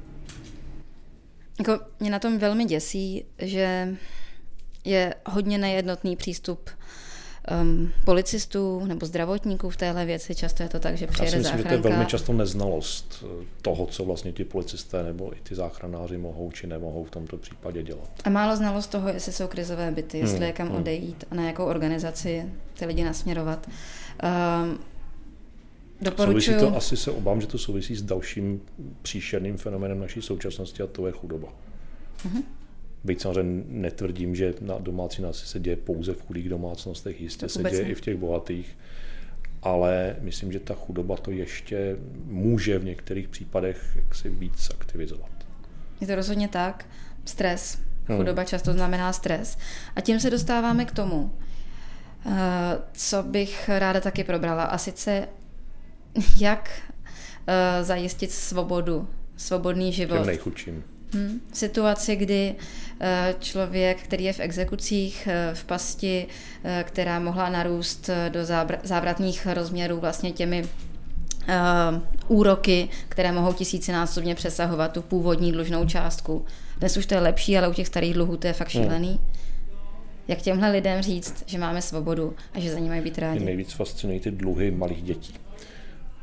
Jako 1.68 1.84
mě 2.00 2.10
na 2.10 2.20
tom 2.20 2.38
velmi 2.38 2.66
děsí, 2.66 3.26
že 3.38 3.96
je 4.86 5.16
hodně 5.26 5.58
nejednotný 5.58 6.16
přístup 6.16 6.70
um, 7.62 7.92
policistů 8.06 8.86
nebo 8.86 9.06
zdravotníků 9.06 9.70
v 9.70 9.78
téhle 9.78 10.06
věci. 10.06 10.36
Často 10.36 10.64
je 10.64 10.70
to 10.70 10.80
tak, 10.80 10.98
že 10.98 11.08
přijede 11.08 11.26
Já 11.26 11.32
si 11.32 11.38
myslím, 11.38 11.58
záchranka. 11.58 11.76
že 11.76 11.82
to 11.82 11.88
je 11.88 11.94
velmi 11.94 12.06
často 12.10 12.34
neznalost 12.34 13.24
eh, 13.24 13.46
toho, 13.62 13.86
co 13.86 14.06
vlastně 14.06 14.32
ti 14.32 14.44
policisté 14.44 15.04
nebo 15.04 15.34
i 15.36 15.40
ty 15.44 15.56
záchranáři 15.56 16.18
mohou 16.18 16.52
či 16.52 16.68
nemohou 16.68 17.04
v 17.04 17.12
tomto 17.12 17.38
případě 17.38 17.84
dělat. 17.84 18.10
A 18.24 18.30
málo 18.30 18.56
znalost 18.56 18.88
toho, 18.88 19.10
jestli 19.10 19.32
jsou 19.32 19.48
krizové 19.48 19.92
byty, 19.92 20.18
jestli 20.18 20.38
hmm, 20.38 20.46
je 20.46 20.54
kam 20.54 20.68
hmm. 20.68 20.78
odejít 20.78 21.24
a 21.32 21.36
na 21.36 21.44
jakou 21.48 21.66
organizaci 21.66 22.46
ty 22.80 22.86
lidi 22.86 23.04
nasměrovat. 23.04 23.68
Um, 23.68 24.80
Doporučuju. 26.02 26.42
Souvisí 26.42 26.72
to, 26.72 26.78
asi 26.78 26.98
se 26.98 27.12
obávám, 27.12 27.42
že 27.42 27.48
to 27.48 27.58
souvisí 27.58 27.96
s 27.96 28.02
dalším 28.02 28.62
příšerným 29.02 29.58
fenoménem 29.58 30.00
naší 30.00 30.22
současnosti 30.22 30.84
a 30.84 30.88
to 30.88 31.08
je 31.08 31.14
chudoba. 31.14 31.48
Uh-huh. 32.26 32.44
Byť 33.04 33.22
samozřejmě 33.22 33.64
netvrdím, 33.68 34.36
že 34.36 34.54
na 34.62 34.78
domácí 34.78 35.22
násilí 35.22 35.48
se 35.48 35.60
děje 35.60 35.76
pouze 35.76 36.14
v 36.14 36.22
chudých 36.22 36.50
domácnostech, 36.50 37.22
jistě 37.22 37.50
se 37.50 37.64
děje 37.64 37.84
ne. 37.84 37.90
i 37.90 37.96
v 37.96 38.02
těch 38.02 38.18
bohatých, 38.18 38.78
ale 39.62 40.16
myslím, 40.20 40.52
že 40.52 40.60
ta 40.60 40.74
chudoba 40.74 41.18
to 41.18 41.32
ještě 41.32 41.98
může 42.26 42.80
v 42.80 42.84
některých 42.84 43.28
případech 43.28 43.92
jaksi 43.96 44.30
víc 44.30 44.70
aktivizovat. 44.70 45.32
Je 46.02 46.08
to 46.08 46.16
rozhodně 46.16 46.48
tak. 46.48 46.86
Stres. 47.26 47.80
Hmm. 48.06 48.18
Chudoba 48.18 48.42
hmm. 48.42 48.48
často 48.48 48.74
znamená 48.74 49.14
stres. 49.14 49.58
A 49.96 50.02
tím 50.02 50.20
se 50.20 50.30
dostáváme 50.30 50.86
k 50.86 50.92
tomu, 50.92 51.32
eh, 52.26 52.32
co 52.94 53.24
bych 53.24 53.70
ráda 53.70 54.00
taky 54.00 54.24
probrala. 54.24 54.64
A 54.64 54.78
sice 54.78 55.28
jak 56.40 56.70
uh, 57.48 57.86
zajistit 57.86 58.32
svobodu, 58.32 59.08
svobodný 59.38 59.94
život. 59.94 60.18
Těm 60.18 60.26
nejchudším. 60.26 60.84
Hmm. 61.14 61.42
V 61.52 61.58
situaci, 61.58 62.16
kdy 62.16 62.56
uh, 62.56 63.08
člověk, 63.40 64.04
který 64.04 64.24
je 64.24 64.34
v 64.34 64.40
exekucích, 64.40 65.28
uh, 65.28 65.56
v 65.56 65.64
pasti, 65.64 66.28
která 66.84 67.20
mohla 67.20 67.50
narůst 67.50 68.10
do 68.30 68.40
závratných 68.84 69.48
rozměrů 69.54 70.00
vlastně 70.00 70.32
těmi 70.32 70.64
uh, 70.64 70.70
úroky, 72.28 72.90
které 73.10 73.32
mohou 73.32 73.54
tisícinásobně 73.54 74.36
přesahovat 74.36 74.92
tu 74.92 75.02
původní 75.02 75.52
dlužnou 75.52 75.86
částku. 75.86 76.46
Dnes 76.78 76.98
už 76.98 77.06
to 77.06 77.14
je 77.14 77.20
lepší, 77.20 77.58
ale 77.58 77.68
u 77.68 77.74
těch 77.74 77.88
starých 77.88 78.14
dluhů 78.14 78.38
to 78.38 78.48
je 78.48 78.54
fakt 78.54 78.74
hmm. 78.74 78.84
šílený. 78.84 79.10
Hmm. 79.10 79.32
Jak 80.28 80.42
těmhle 80.42 80.72
lidem 80.72 81.02
říct, 81.02 81.44
že 81.46 81.58
máme 81.58 81.82
svobodu 81.82 82.36
a 82.54 82.60
že 82.60 82.72
za 82.72 82.80
ní 82.80 82.90
mají 82.90 83.02
být 83.02 83.18
rádi? 83.18 83.40
Mě 83.40 83.46
nejvíc 83.46 83.74
fascinují 83.74 84.20
ty 84.20 84.32
dluhy 84.32 84.72
malých 84.72 85.04
dětí. 85.04 85.34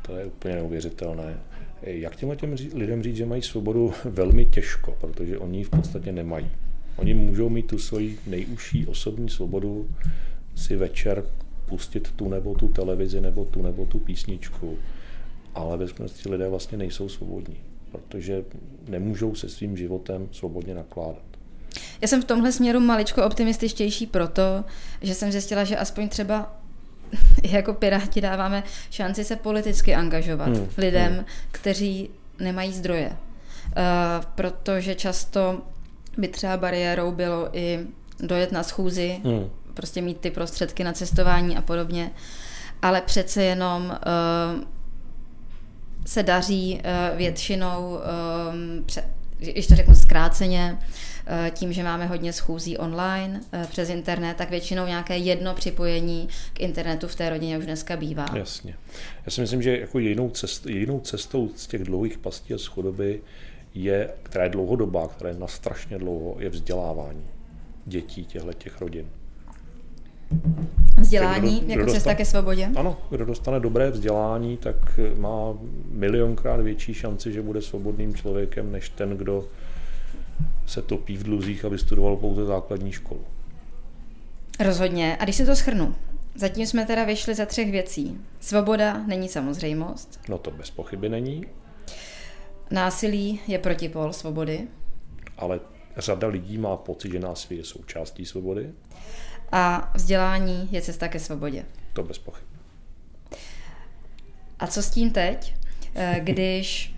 To 0.09 0.17
je 0.17 0.25
úplně 0.25 0.55
neuvěřitelné. 0.55 1.37
Jak 1.81 2.15
těm 2.15 2.35
těm 2.35 2.55
lidem 2.73 3.03
říct, 3.03 3.15
že 3.15 3.25
mají 3.25 3.41
svobodu? 3.41 3.93
Velmi 4.05 4.45
těžko, 4.45 4.97
protože 5.01 5.37
oni 5.37 5.57
ji 5.57 5.63
v 5.63 5.69
podstatě 5.69 6.11
nemají. 6.11 6.49
Oni 6.95 7.13
můžou 7.13 7.49
mít 7.49 7.67
tu 7.67 7.77
svoji 7.77 8.19
nejužší 8.27 8.87
osobní 8.87 9.29
svobodu 9.29 9.89
si 10.55 10.75
večer 10.75 11.23
pustit 11.65 12.11
tu 12.11 12.29
nebo 12.29 12.55
tu 12.55 12.67
televizi, 12.67 13.21
nebo 13.21 13.45
tu 13.45 13.61
nebo 13.61 13.85
tu 13.85 13.99
písničku, 13.99 14.77
ale 15.55 15.77
ve 15.77 15.87
skutečnosti 15.87 16.29
lidé 16.29 16.49
vlastně 16.49 16.77
nejsou 16.77 17.09
svobodní, 17.09 17.57
protože 17.91 18.43
nemůžou 18.87 19.35
se 19.35 19.49
svým 19.49 19.77
životem 19.77 20.29
svobodně 20.31 20.75
nakládat. 20.75 21.23
Já 22.01 22.07
jsem 22.07 22.21
v 22.21 22.25
tomhle 22.25 22.51
směru 22.51 22.79
maličko 22.79 23.25
optimističtější 23.25 24.05
proto, 24.05 24.63
že 25.01 25.15
jsem 25.15 25.31
zjistila, 25.31 25.63
že 25.63 25.77
aspoň 25.77 26.09
třeba 26.09 26.58
jako 27.43 27.73
Piráti 27.73 28.21
dáváme 28.21 28.63
šanci 28.89 29.23
se 29.23 29.35
politicky 29.35 29.95
angažovat 29.95 30.47
hmm. 30.47 30.67
lidem, 30.77 31.13
hmm. 31.13 31.25
kteří 31.51 32.09
nemají 32.39 32.73
zdroje. 32.73 33.09
Uh, 33.09 34.25
protože 34.35 34.95
často 34.95 35.61
by 36.17 36.27
třeba 36.27 36.57
bariérou 36.57 37.11
bylo 37.11 37.49
i 37.57 37.79
dojet 38.19 38.51
na 38.51 38.63
schůzi, 38.63 39.19
hmm. 39.23 39.49
prostě 39.73 40.01
mít 40.01 40.19
ty 40.19 40.31
prostředky 40.31 40.83
na 40.83 40.93
cestování 40.93 41.57
a 41.57 41.61
podobně. 41.61 42.11
Ale 42.81 43.01
přece 43.01 43.43
jenom 43.43 43.85
uh, 43.85 44.63
se 46.05 46.23
daří 46.23 46.81
uh, 47.11 47.17
většinou, 47.17 47.99
um, 47.99 48.83
pře- 48.85 49.03
když 49.37 49.67
to 49.67 49.75
řeknu 49.75 49.95
zkráceně, 49.95 50.77
tím, 51.51 51.73
že 51.73 51.83
máme 51.83 52.05
hodně 52.05 52.33
schůzí 52.33 52.77
online 52.77 53.41
eh, 53.53 53.67
přes 53.69 53.89
internet, 53.89 54.37
tak 54.37 54.49
většinou 54.49 54.85
nějaké 54.85 55.17
jedno 55.17 55.53
připojení 55.53 56.27
k 56.53 56.59
internetu 56.59 57.07
v 57.07 57.15
té 57.15 57.29
rodině 57.29 57.57
už 57.57 57.65
dneska 57.65 57.97
bývá. 57.97 58.25
Jasně. 58.35 58.75
Já 59.25 59.31
si 59.31 59.41
myslím, 59.41 59.61
že 59.61 59.79
jako 59.79 59.99
jinou, 59.99 60.29
cest, 60.29 60.65
jinou 60.65 60.99
cestou 60.99 61.49
z 61.55 61.67
těch 61.67 61.83
dlouhých 61.83 62.17
pastí 62.17 62.53
a 62.53 62.57
z 62.57 62.65
chudoby 62.65 63.21
je, 63.75 64.09
která 64.23 64.43
je 64.43 64.49
dlouhodobá, 64.49 65.07
která 65.07 65.29
je 65.29 65.35
na 65.39 65.47
strašně 65.47 65.97
dlouho, 65.97 66.35
je 66.39 66.49
vzdělávání 66.49 67.23
dětí 67.85 68.25
těchto 68.25 68.53
těch 68.53 68.81
rodin. 68.81 69.05
Vzdělání 70.97 71.59
kdo, 71.59 71.71
jako 71.71 71.83
kdo 71.83 71.93
cesta 71.93 72.15
ke 72.15 72.25
svobodě? 72.25 72.69
Ano, 72.75 72.97
kdo 73.09 73.25
dostane 73.25 73.59
dobré 73.59 73.91
vzdělání, 73.91 74.57
tak 74.57 74.99
má 75.17 75.53
milionkrát 75.91 76.61
větší 76.61 76.93
šanci, 76.93 77.31
že 77.31 77.41
bude 77.41 77.61
svobodným 77.61 78.15
člověkem, 78.15 78.71
než 78.71 78.89
ten, 78.89 79.09
kdo 79.09 79.47
se 80.69 80.81
topí 80.81 81.17
v 81.17 81.23
dluzích 81.23 81.65
a 81.65 81.69
vystudoval 81.69 82.15
pouze 82.15 82.45
základní 82.45 82.91
školu. 82.91 83.25
Rozhodně. 84.59 85.17
A 85.19 85.23
když 85.23 85.35
se 85.35 85.45
to 85.45 85.55
schrnu, 85.55 85.95
zatím 86.35 86.67
jsme 86.67 86.85
teda 86.85 87.03
vyšli 87.03 87.35
za 87.35 87.45
třech 87.45 87.71
věcí. 87.71 88.17
Svoboda 88.39 89.03
není 89.07 89.29
samozřejmost. 89.29 90.19
No 90.29 90.37
to 90.37 90.51
bez 90.51 90.71
pochyby 90.71 91.09
není. 91.09 91.45
Násilí 92.71 93.39
je 93.47 93.59
protipol 93.59 94.13
svobody. 94.13 94.67
Ale 95.37 95.59
řada 95.97 96.27
lidí 96.27 96.57
má 96.57 96.77
pocit, 96.77 97.11
že 97.11 97.19
násilí 97.19 97.57
je 97.57 97.65
součástí 97.65 98.25
svobody. 98.25 98.73
A 99.51 99.91
vzdělání 99.95 100.67
je 100.71 100.81
cesta 100.81 101.07
ke 101.07 101.19
svobodě. 101.19 101.65
To 101.93 102.03
bez 102.03 102.17
pochyby. 102.17 102.49
A 104.59 104.67
co 104.67 104.83
s 104.83 104.89
tím 104.89 105.11
teď, 105.11 105.55
eh, 105.95 106.19
když 106.23 106.95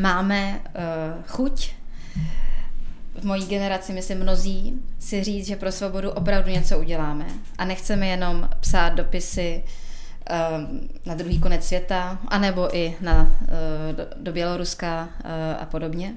máme 0.00 0.62
eh, 0.64 1.22
chuť 1.26 1.74
v 3.20 3.24
mojí 3.24 3.46
generaci, 3.46 3.92
myslím 3.92 4.18
mnozí, 4.18 4.82
si 4.98 5.24
říct, 5.24 5.46
že 5.46 5.56
pro 5.56 5.72
svobodu 5.72 6.10
opravdu 6.10 6.50
něco 6.50 6.78
uděláme. 6.78 7.26
A 7.58 7.64
nechceme 7.64 8.06
jenom 8.06 8.48
psát 8.60 8.88
dopisy 8.88 9.64
um, 9.64 10.88
na 11.06 11.14
druhý 11.14 11.40
konec 11.40 11.64
světa, 11.64 12.18
anebo 12.28 12.76
i 12.76 12.96
na, 13.00 13.36
uh, 13.40 13.96
do, 13.96 14.06
do 14.16 14.32
Běloruska 14.32 15.08
uh, 15.24 15.30
a 15.62 15.64
podobně. 15.64 16.14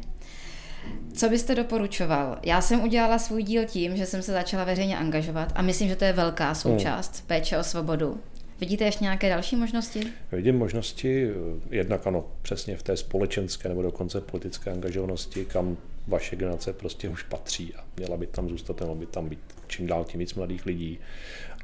Co 1.14 1.30
byste 1.30 1.56
doporučoval? 1.56 2.38
Já 2.44 2.62
jsem 2.62 2.84
udělala 2.84 3.20
svůj 3.20 3.44
díl 3.44 3.66
tím, 3.66 3.98
že 3.98 4.06
jsem 4.06 4.22
se 4.22 4.32
začala 4.32 4.64
veřejně 4.64 4.98
angažovat 4.98 5.52
a 5.56 5.62
myslím, 5.62 5.88
že 5.90 5.96
to 5.96 6.06
je 6.06 6.14
velká 6.14 6.56
součást 6.56 7.22
mm. 7.22 7.28
péče 7.28 7.58
o 7.58 7.64
svobodu. 7.64 8.20
Vidíte 8.60 8.84
ještě 8.84 9.04
nějaké 9.04 9.30
další 9.30 9.56
možnosti? 9.56 10.04
Vidím 10.32 10.58
možnosti, 10.58 11.30
jednak 11.70 12.08
ano, 12.08 12.26
přesně 12.42 12.78
v 12.78 12.84
té 12.84 12.98
společenské 12.98 13.70
nebo 13.70 13.82
dokonce 13.82 14.22
politické 14.22 14.72
angažovanosti, 14.72 15.46
kam 15.46 15.78
vaše 16.08 16.36
generace 16.36 16.74
prostě 16.74 17.10
už 17.10 17.24
patří 17.24 17.74
a 17.74 17.84
měla 17.98 18.18
by 18.18 18.28
tam 18.28 18.50
zůstat, 18.50 18.80
měla 18.80 18.96
by 18.96 19.06
tam 19.06 19.30
být 19.30 19.40
čím 19.68 19.88
dál 19.88 20.06
tím 20.06 20.20
víc 20.20 20.34
mladých 20.34 20.66
lidí. 20.66 21.00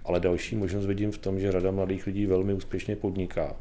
Ale 0.06 0.20
další 0.20 0.56
možnost 0.56 0.86
vidím 0.86 1.12
v 1.12 1.18
tom, 1.18 1.40
že 1.40 1.52
řada 1.52 1.72
mladých 1.72 2.06
lidí 2.08 2.26
velmi 2.26 2.54
úspěšně 2.54 2.96
podniká. 2.96 3.56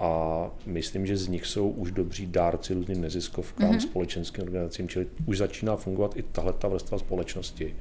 A 0.00 0.50
myslím, 0.66 1.06
že 1.06 1.16
z 1.16 1.28
nich 1.28 1.46
jsou 1.46 1.70
už 1.70 1.90
dobří 1.90 2.26
dárci 2.26 2.74
různým 2.74 3.00
neziskovkám, 3.00 3.72
mm-hmm. 3.72 3.78
společenským 3.78 4.44
organizacím, 4.44 4.88
čili 4.88 5.06
už 5.26 5.38
začíná 5.38 5.76
fungovat 5.76 6.16
i 6.16 6.22
tahle 6.22 6.52
ta 6.52 6.68
vrstva 6.68 6.98
společnosti, 6.98 7.76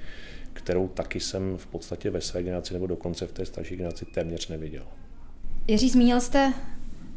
kterou 0.53 0.87
taky 0.87 1.19
jsem 1.19 1.57
v 1.57 1.67
podstatě 1.67 2.09
ve 2.09 2.21
své 2.21 2.43
generaci 2.43 2.73
nebo 2.73 2.87
dokonce 2.87 3.27
v 3.27 3.31
té 3.31 3.45
starší 3.45 3.75
generaci 3.75 4.05
téměř 4.05 4.47
neviděl. 4.47 4.87
Jiří, 5.67 5.89
zmínil 5.89 6.21
jste 6.21 6.53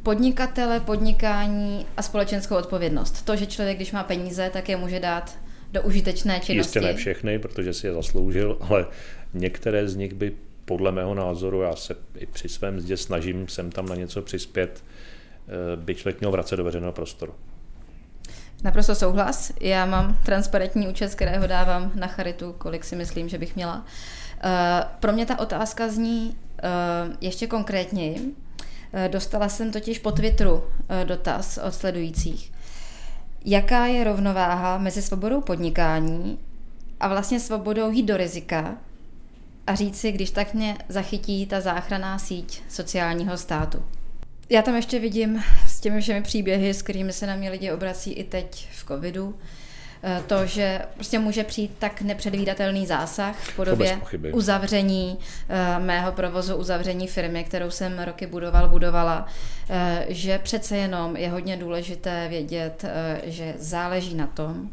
podnikatele, 0.03 0.81
podnikání 0.81 1.87
a 1.97 2.03
společenskou 2.03 2.57
odpovědnost. 2.57 3.23
To, 3.23 3.37
že 3.37 3.47
člověk, 3.47 3.77
když 3.77 3.93
má 3.93 4.03
peníze, 4.03 4.51
tak 4.53 4.69
je 4.69 4.77
může 4.77 5.01
dát 5.01 5.39
do 5.73 5.83
užitečné 5.83 6.41
činnosti. 6.41 6.79
Jistě 6.79 6.81
ne 6.81 6.95
všechny, 6.95 7.39
protože 7.39 7.75
si 7.75 7.87
je 7.87 7.93
zasloužil, 7.93 8.59
ale 8.61 8.87
některé 9.35 9.89
z 9.89 9.97
nich 9.97 10.15
by 10.15 10.33
podle 10.65 10.93
mého 10.93 11.15
názoru, 11.15 11.63
já 11.63 11.77
se 11.77 11.97
i 12.17 12.27
při 12.27 12.49
svém 12.49 12.77
mzdě 12.77 12.97
snažím 12.97 13.49
sem 13.49 13.73
tam 13.73 13.87
na 13.87 13.95
něco 13.95 14.23
přispět, 14.23 14.85
eh, 14.85 15.77
by 15.77 15.95
člověk 15.95 16.21
měl 16.21 16.31
vracet 16.31 16.57
do 16.57 16.65
veřejného 16.65 16.93
prostoru. 16.93 17.35
Naprosto 18.65 18.95
souhlas. 18.95 19.53
Já 19.61 19.87
mám 19.87 20.19
transparentní 20.25 20.89
účet, 20.89 21.09
z 21.09 21.15
kterého 21.15 21.47
dávám 21.47 21.93
na 21.95 22.07
charitu, 22.07 22.55
kolik 22.59 22.85
si 22.85 22.97
myslím, 22.97 23.29
že 23.29 23.39
bych 23.39 23.57
měla. 23.57 23.87
Eh, 24.45 24.85
pro 25.01 25.13
mě 25.13 25.27
ta 25.27 25.39
otázka 25.39 25.89
zní 25.89 26.37
eh, 26.59 26.63
ještě 27.21 27.47
konkrétněji. 27.47 28.35
Dostala 29.09 29.49
jsem 29.49 29.73
totiž 29.73 29.99
po 29.99 30.13
Twitteru 30.13 30.65
dotaz 31.05 31.59
od 31.59 31.75
sledujících. 31.75 32.53
Jaká 33.45 33.87
je 33.87 34.05
rovnováha 34.05 34.79
mezi 34.79 35.03
svobodou 35.03 35.41
podnikání 35.41 36.39
a 37.01 37.09
vlastně 37.09 37.41
svobodou 37.41 37.91
jít 37.91 38.03
do 38.03 38.17
rizika 38.17 38.77
a 39.67 39.75
říct 39.75 40.01
si, 40.01 40.13
když 40.13 40.31
tak 40.31 40.55
mě 40.55 40.77
zachytí 40.89 41.47
ta 41.47 41.61
záchranná 41.61 42.19
síť 42.19 42.63
sociálního 42.69 43.37
státu. 43.37 43.85
Já 44.49 44.63
tam 44.63 44.77
ještě 44.77 44.99
vidím 44.99 45.43
s 45.67 45.81
těmi 45.81 46.01
všemi 46.01 46.23
příběhy, 46.23 46.75
s 46.75 46.83
kterými 46.83 47.13
se 47.13 47.27
na 47.27 47.37
mě 47.37 47.51
lidi 47.51 47.73
obrací 47.73 48.13
i 48.13 48.25
teď 48.25 48.69
v 48.73 48.85
covidu, 48.87 49.35
eh, 49.39 49.70
to, 50.27 50.47
že 50.47 50.81
prostě 50.95 51.19
může 51.19 51.45
přijít 51.45 51.77
tak 51.79 52.03
nepředvídatelný 52.03 52.87
zásah 52.87 53.37
v 53.37 53.57
podobě 53.57 54.01
uzavření 54.33 55.19
eh, 55.49 55.79
mého 55.79 56.13
provozu, 56.13 56.57
uzavření 56.57 57.09
firmy, 57.09 57.45
kterou 57.45 57.71
jsem 57.71 57.99
roky 57.99 58.27
budoval, 58.27 58.69
budovala, 58.69 59.27
eh, 59.71 60.07
že 60.09 60.39
přece 60.39 60.77
jenom 60.77 61.17
je 61.17 61.31
hodně 61.31 61.57
důležité 61.57 62.29
vědět, 62.29 62.85
že 63.25 63.55
záleží 63.59 64.15
na 64.15 64.27
tom, 64.27 64.71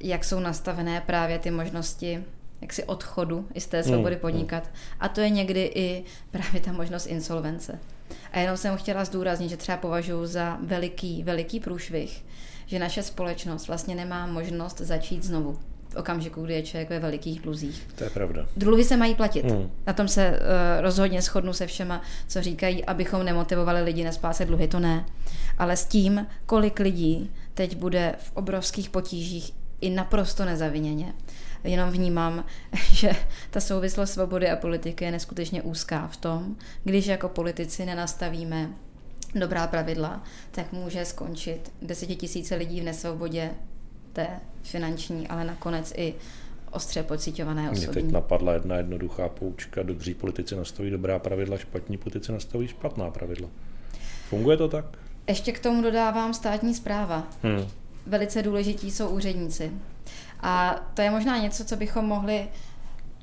jak 0.00 0.24
jsou 0.24 0.40
nastavené 0.40 1.02
právě 1.06 1.38
ty 1.38 1.50
možnosti 1.50 2.24
jaksi 2.60 2.84
odchodu 2.84 3.48
i 3.54 3.60
z 3.60 3.66
té 3.66 3.82
svobody 3.82 4.14
mm, 4.14 4.20
podnikat. 4.20 4.70
A 5.00 5.08
to 5.08 5.20
je 5.20 5.30
někdy 5.30 5.72
i 5.74 6.04
právě 6.30 6.60
ta 6.60 6.72
možnost 6.72 7.06
insolvence. 7.06 7.78
A 8.32 8.38
jenom 8.38 8.56
jsem 8.56 8.76
chtěla 8.76 9.04
zdůraznit, 9.04 9.48
že 9.48 9.56
třeba 9.56 9.78
považuji 9.78 10.26
za 10.26 10.58
veliký, 10.62 11.22
veliký 11.22 11.60
průšvih, 11.60 12.24
že 12.72 12.78
naše 12.78 13.02
společnost 13.02 13.68
vlastně 13.68 13.94
nemá 13.94 14.26
možnost 14.26 14.78
začít 14.78 15.22
znovu 15.22 15.58
v 15.88 15.96
okamžiku, 15.96 16.42
kdy 16.42 16.54
je 16.54 16.62
člověk 16.62 16.90
ve 16.90 16.98
velikých 16.98 17.40
dluzích. 17.40 17.86
To 17.94 18.04
je 18.04 18.10
pravda. 18.10 18.46
Dluhy 18.56 18.84
se 18.84 18.96
mají 18.96 19.14
platit. 19.14 19.44
Hmm. 19.44 19.70
Na 19.86 19.92
tom 19.92 20.08
se 20.08 20.30
uh, 20.30 20.36
rozhodně 20.80 21.22
shodnu 21.22 21.52
se 21.52 21.66
všema, 21.66 22.02
co 22.28 22.42
říkají, 22.42 22.84
abychom 22.84 23.24
nemotivovali 23.24 23.82
lidi 23.82 24.04
nesplácet 24.04 24.48
dluhy, 24.48 24.68
to 24.68 24.80
ne. 24.80 25.04
Ale 25.58 25.76
s 25.76 25.84
tím, 25.84 26.26
kolik 26.46 26.80
lidí 26.80 27.30
teď 27.54 27.76
bude 27.76 28.14
v 28.18 28.32
obrovských 28.36 28.90
potížích 28.90 29.52
i 29.80 29.90
naprosto 29.90 30.44
nezaviněně, 30.44 31.12
jenom 31.64 31.90
vnímám, 31.90 32.44
že 32.92 33.12
ta 33.50 33.60
souvislost 33.60 34.12
svobody 34.12 34.50
a 34.50 34.56
politiky 34.56 35.04
je 35.04 35.10
neskutečně 35.10 35.62
úzká 35.62 36.06
v 36.06 36.16
tom, 36.16 36.56
když 36.84 37.06
jako 37.06 37.28
politici 37.28 37.86
nenastavíme 37.86 38.68
dobrá 39.34 39.66
pravidla, 39.66 40.22
tak 40.50 40.72
může 40.72 41.04
skončit 41.04 41.72
desetitisíce 41.82 42.54
lidí 42.54 42.80
v 42.80 42.84
nesvobodě 42.84 43.50
té 44.12 44.26
finanční, 44.62 45.28
ale 45.28 45.44
nakonec 45.44 45.92
i 45.96 46.14
ostře 46.70 47.02
pocitované 47.02 47.70
osobní. 47.70 47.86
Mě 47.86 47.94
teď 47.94 48.12
napadla 48.12 48.52
jedna 48.52 48.76
jednoduchá 48.76 49.28
poučka. 49.28 49.82
Dobří 49.82 50.14
politici 50.14 50.56
nastaví 50.56 50.90
dobrá 50.90 51.18
pravidla, 51.18 51.58
špatní 51.58 51.96
politici 51.98 52.32
nastaví 52.32 52.68
špatná 52.68 53.10
pravidla. 53.10 53.48
Funguje 54.28 54.56
to 54.56 54.68
tak? 54.68 54.84
Ještě 55.28 55.52
k 55.52 55.58
tomu 55.58 55.82
dodávám 55.82 56.34
státní 56.34 56.74
zpráva. 56.74 57.28
Hmm. 57.42 57.66
Velice 58.06 58.42
důležití 58.42 58.90
jsou 58.90 59.08
úředníci. 59.08 59.72
A 60.40 60.80
to 60.94 61.02
je 61.02 61.10
možná 61.10 61.38
něco, 61.38 61.64
co 61.64 61.76
bychom 61.76 62.04
mohli 62.04 62.48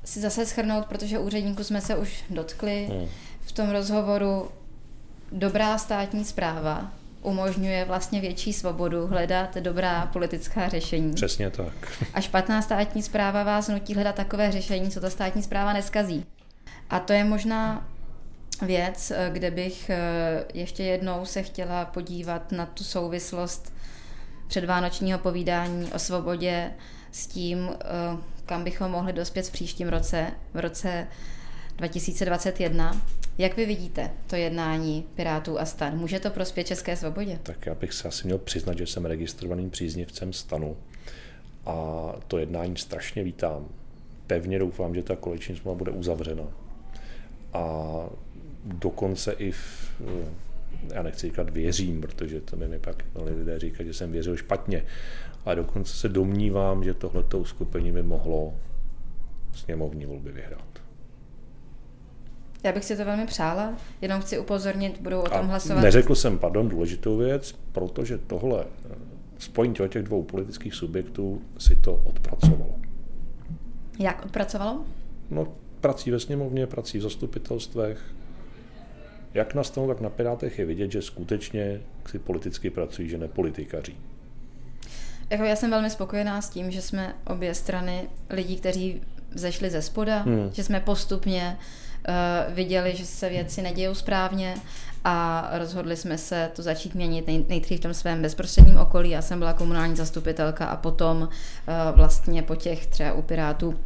si 0.04 0.20
zase 0.20 0.46
schrnout, 0.46 0.86
protože 0.86 1.18
úředníků 1.18 1.64
jsme 1.64 1.80
se 1.80 1.96
už 1.96 2.24
dotkli 2.30 2.88
hmm. 2.90 3.08
v 3.40 3.52
tom 3.52 3.70
rozhovoru. 3.70 4.48
Dobrá 5.32 5.78
státní 5.78 6.24
zpráva 6.24 6.92
umožňuje 7.22 7.84
vlastně 7.84 8.20
větší 8.20 8.52
svobodu 8.52 9.06
hledat 9.06 9.56
dobrá 9.56 10.06
politická 10.06 10.68
řešení. 10.68 11.14
Přesně 11.14 11.50
tak. 11.50 11.72
A 12.14 12.20
špatná 12.20 12.62
státní 12.62 13.02
zpráva 13.02 13.42
vás 13.42 13.68
nutí 13.68 13.94
hledat 13.94 14.14
takové 14.14 14.52
řešení, 14.52 14.90
co 14.90 15.00
ta 15.00 15.10
státní 15.10 15.42
zpráva 15.42 15.72
neskazí. 15.72 16.26
A 16.90 17.00
to 17.00 17.12
je 17.12 17.24
možná 17.24 17.88
věc, 18.62 19.12
kde 19.32 19.50
bych 19.50 19.90
eh, 19.90 20.44
ještě 20.54 20.82
jednou 20.82 21.24
se 21.24 21.42
chtěla 21.42 21.84
podívat 21.84 22.52
na 22.52 22.66
tu 22.66 22.84
souvislost 22.84 23.72
předvánočního 24.48 25.18
povídání 25.18 25.92
o 25.92 25.98
svobodě 25.98 26.72
s 27.12 27.26
tím, 27.26 27.70
eh, 27.70 27.84
kam 28.46 28.64
bychom 28.64 28.90
mohli 28.90 29.12
dospět 29.12 29.46
v 29.46 29.52
příštím 29.52 29.88
roce, 29.88 30.26
v 30.54 30.58
roce 30.58 31.06
2021. 31.76 32.96
Jak 33.40 33.56
vy 33.56 33.66
vidíte 33.66 34.10
to 34.26 34.36
jednání 34.36 35.04
Pirátů 35.14 35.60
a 35.60 35.64
stan? 35.64 35.98
Může 35.98 36.20
to 36.20 36.30
prospět 36.30 36.66
České 36.66 36.96
svobodě? 36.96 37.38
Tak 37.42 37.66
já 37.66 37.74
bych 37.74 37.92
se 37.92 38.08
asi 38.08 38.26
měl 38.26 38.38
přiznat, 38.38 38.78
že 38.78 38.86
jsem 38.86 39.04
registrovaným 39.04 39.70
příznivcem 39.70 40.32
stanu 40.32 40.76
a 41.66 41.74
to 42.28 42.38
jednání 42.38 42.76
strašně 42.76 43.24
vítám. 43.24 43.68
Pevně 44.26 44.58
doufám, 44.58 44.94
že 44.94 45.02
ta 45.02 45.16
koleční 45.16 45.56
smlouva 45.56 45.78
bude 45.78 45.90
uzavřena. 45.90 46.44
A 47.52 47.86
dokonce 48.64 49.32
i 49.32 49.50
v, 49.50 49.92
já 50.94 51.02
nechci 51.02 51.26
říkat 51.26 51.50
věřím, 51.50 52.00
protože 52.00 52.40
to 52.40 52.56
mi 52.56 52.78
pak 52.78 53.04
lidé 53.14 53.58
říkat, 53.58 53.84
že 53.84 53.94
jsem 53.94 54.12
věřil 54.12 54.36
špatně, 54.36 54.84
a 55.44 55.54
dokonce 55.54 55.94
se 55.94 56.08
domnívám, 56.08 56.84
že 56.84 56.94
tohleto 56.94 57.38
uskupení 57.38 57.92
by 57.92 58.02
mohlo 58.02 58.54
sněmovní 59.52 60.06
volby 60.06 60.32
vyhrát. 60.32 60.69
Já 62.64 62.72
bych 62.72 62.84
si 62.84 62.96
to 62.96 63.04
velmi 63.04 63.26
přála, 63.26 63.74
jenom 64.00 64.20
chci 64.20 64.38
upozornit, 64.38 65.00
budou 65.00 65.20
o 65.20 65.28
tom 65.28 65.38
a 65.38 65.42
hlasovat. 65.42 65.82
Neřekl 65.82 66.14
jsem, 66.14 66.38
pardon, 66.38 66.68
důležitou 66.68 67.16
věc, 67.16 67.54
protože 67.72 68.18
tohle 68.18 68.64
eh, 68.64 68.94
spojení 69.38 69.74
těch 69.88 70.02
dvou 70.02 70.22
politických 70.22 70.74
subjektů 70.74 71.42
si 71.58 71.76
to 71.76 71.94
odpracovalo. 71.94 72.74
Jak 73.98 74.24
odpracovalo? 74.24 74.84
No, 75.30 75.48
prací 75.80 76.10
ve 76.10 76.20
sněmovně, 76.20 76.66
prací 76.66 76.98
v 76.98 77.02
zastupitelstvech. 77.02 78.00
Jak 79.34 79.54
na 79.54 79.64
stanu, 79.64 79.88
tak 79.88 80.00
na 80.00 80.10
Pirátech 80.10 80.58
je 80.58 80.64
vidět, 80.64 80.92
že 80.92 81.02
skutečně 81.02 81.80
si 82.06 82.18
politicky 82.18 82.70
pracují, 82.70 83.08
že 83.08 83.18
nepolitikaří. 83.18 83.96
Jako 85.30 85.44
já 85.44 85.56
jsem 85.56 85.70
velmi 85.70 85.90
spokojená 85.90 86.42
s 86.42 86.48
tím, 86.48 86.70
že 86.70 86.82
jsme 86.82 87.14
obě 87.26 87.54
strany 87.54 88.08
lidí, 88.30 88.56
kteří 88.56 89.02
zešli 89.34 89.70
ze 89.70 89.82
spoda, 89.82 90.18
hmm. 90.18 90.50
že 90.52 90.64
jsme 90.64 90.80
postupně 90.80 91.56
uh, 91.58 91.64
viděli, 92.48 92.96
že 92.96 93.06
se 93.06 93.28
věci 93.28 93.62
nedějou 93.62 93.94
správně 93.94 94.54
a 95.04 95.48
rozhodli 95.52 95.96
jsme 95.96 96.18
se 96.18 96.50
to 96.56 96.62
začít 96.62 96.94
měnit 96.94 97.26
nej, 97.26 97.44
nejdřív 97.48 97.78
v 97.78 97.82
tom 97.82 97.94
svém 97.94 98.22
bezprostředním 98.22 98.78
okolí. 98.78 99.10
Já 99.10 99.22
jsem 99.22 99.38
byla 99.38 99.52
komunální 99.52 99.96
zastupitelka 99.96 100.66
a 100.66 100.76
potom 100.76 101.22
uh, 101.22 101.28
vlastně 101.96 102.42
po 102.42 102.56
těch 102.56 102.86
třeba 102.86 103.12
u 103.12 103.22
Pirátů 103.22 103.78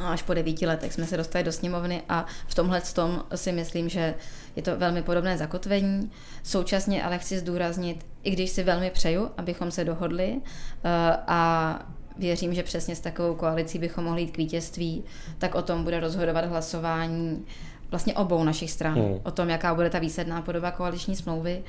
až 0.00 0.22
po 0.22 0.34
devíti 0.34 0.66
letech 0.66 0.92
jsme 0.92 1.06
se 1.06 1.16
dostali 1.16 1.44
do 1.44 1.52
sněmovny 1.52 2.02
a 2.08 2.26
v 2.46 2.54
tomhle 2.54 2.80
tom 2.80 3.24
si 3.34 3.52
myslím, 3.52 3.88
že 3.88 4.14
je 4.56 4.62
to 4.62 4.76
velmi 4.76 5.02
podobné 5.02 5.38
zakotvení. 5.38 6.10
Současně 6.42 7.04
ale 7.04 7.18
chci 7.18 7.38
zdůraznit, 7.38 8.06
i 8.22 8.30
když 8.30 8.50
si 8.50 8.62
velmi 8.62 8.90
přeju, 8.90 9.30
abychom 9.36 9.70
se 9.70 9.84
dohodli 9.84 10.40
eh, 10.84 11.16
a 11.26 11.78
věřím, 12.18 12.54
že 12.54 12.62
přesně 12.62 12.96
s 12.96 13.00
takovou 13.00 13.34
koalicí 13.34 13.78
bychom 13.78 14.04
mohli 14.04 14.20
jít 14.20 14.30
k 14.30 14.38
vítězství, 14.38 15.04
tak 15.38 15.54
o 15.54 15.62
tom 15.62 15.84
bude 15.84 16.00
rozhodovat 16.00 16.44
hlasování 16.44 17.44
vlastně 17.90 18.14
obou 18.14 18.44
našich 18.44 18.70
stran. 18.70 18.94
Hmm. 18.94 19.18
O 19.22 19.30
tom, 19.30 19.48
jaká 19.48 19.74
bude 19.74 19.90
ta 19.90 19.98
výsledná 19.98 20.42
podoba 20.42 20.70
koaliční 20.70 21.16
smlouvy. 21.16 21.62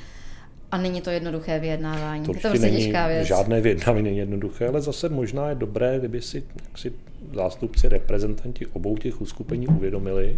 A 0.72 0.78
není 0.78 1.02
to 1.02 1.10
jednoduché 1.10 1.60
vyjednávání. 1.60 2.26
To 2.26 2.32
je 2.32 2.36
to 2.42 2.48
prostě 2.50 2.60
není, 2.60 2.78
těžká 2.78 3.08
věc. 3.08 3.28
Žádné 3.28 3.62
vyjednávání 3.62 4.04
není 4.04 4.18
jednoduché, 4.18 4.68
ale 4.68 4.82
zase 4.82 5.10
možná 5.10 5.50
je 5.50 5.56
dobré, 5.56 6.00
kdyby 6.00 6.22
si, 6.22 6.44
si 6.76 6.94
zástupci, 7.34 7.90
reprezentanti 7.90 8.66
obou 8.66 8.98
těch 8.98 9.22
uskupení 9.22 9.68
uvědomili, 9.68 10.38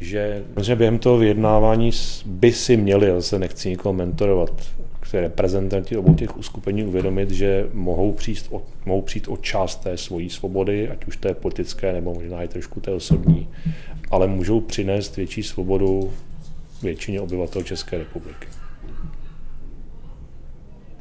že, 0.00 0.44
že 0.60 0.76
během 0.76 0.98
toho 0.98 1.18
vyjednávání 1.18 1.90
by 2.26 2.52
si 2.52 2.76
měli, 2.76 3.10
zase 3.10 3.38
nechci 3.38 3.68
nikoho 3.68 3.92
mentorovat, 3.92 4.62
reprezentanti 5.12 5.96
obou 5.96 6.14
těch 6.14 6.36
uskupení 6.36 6.84
uvědomit, 6.84 7.30
že 7.30 7.68
mohou 7.72 8.12
přijít, 8.12 8.46
o, 8.50 8.62
mohou 8.84 9.02
přijít 9.02 9.28
o 9.28 9.36
část 9.36 9.76
té 9.76 9.96
svojí 9.96 10.30
svobody, 10.30 10.88
ať 10.88 11.04
už 11.04 11.18
je 11.28 11.34
politické 11.34 11.92
nebo 11.92 12.14
možná 12.14 12.42
i 12.42 12.48
trošku 12.48 12.80
té 12.80 12.90
osobní, 12.90 13.48
ale 14.10 14.26
můžou 14.26 14.60
přinést 14.60 15.16
větší 15.16 15.42
svobodu 15.42 16.12
většině 16.82 17.20
obyvatel 17.20 17.62
České 17.62 17.98
republiky. 17.98 18.48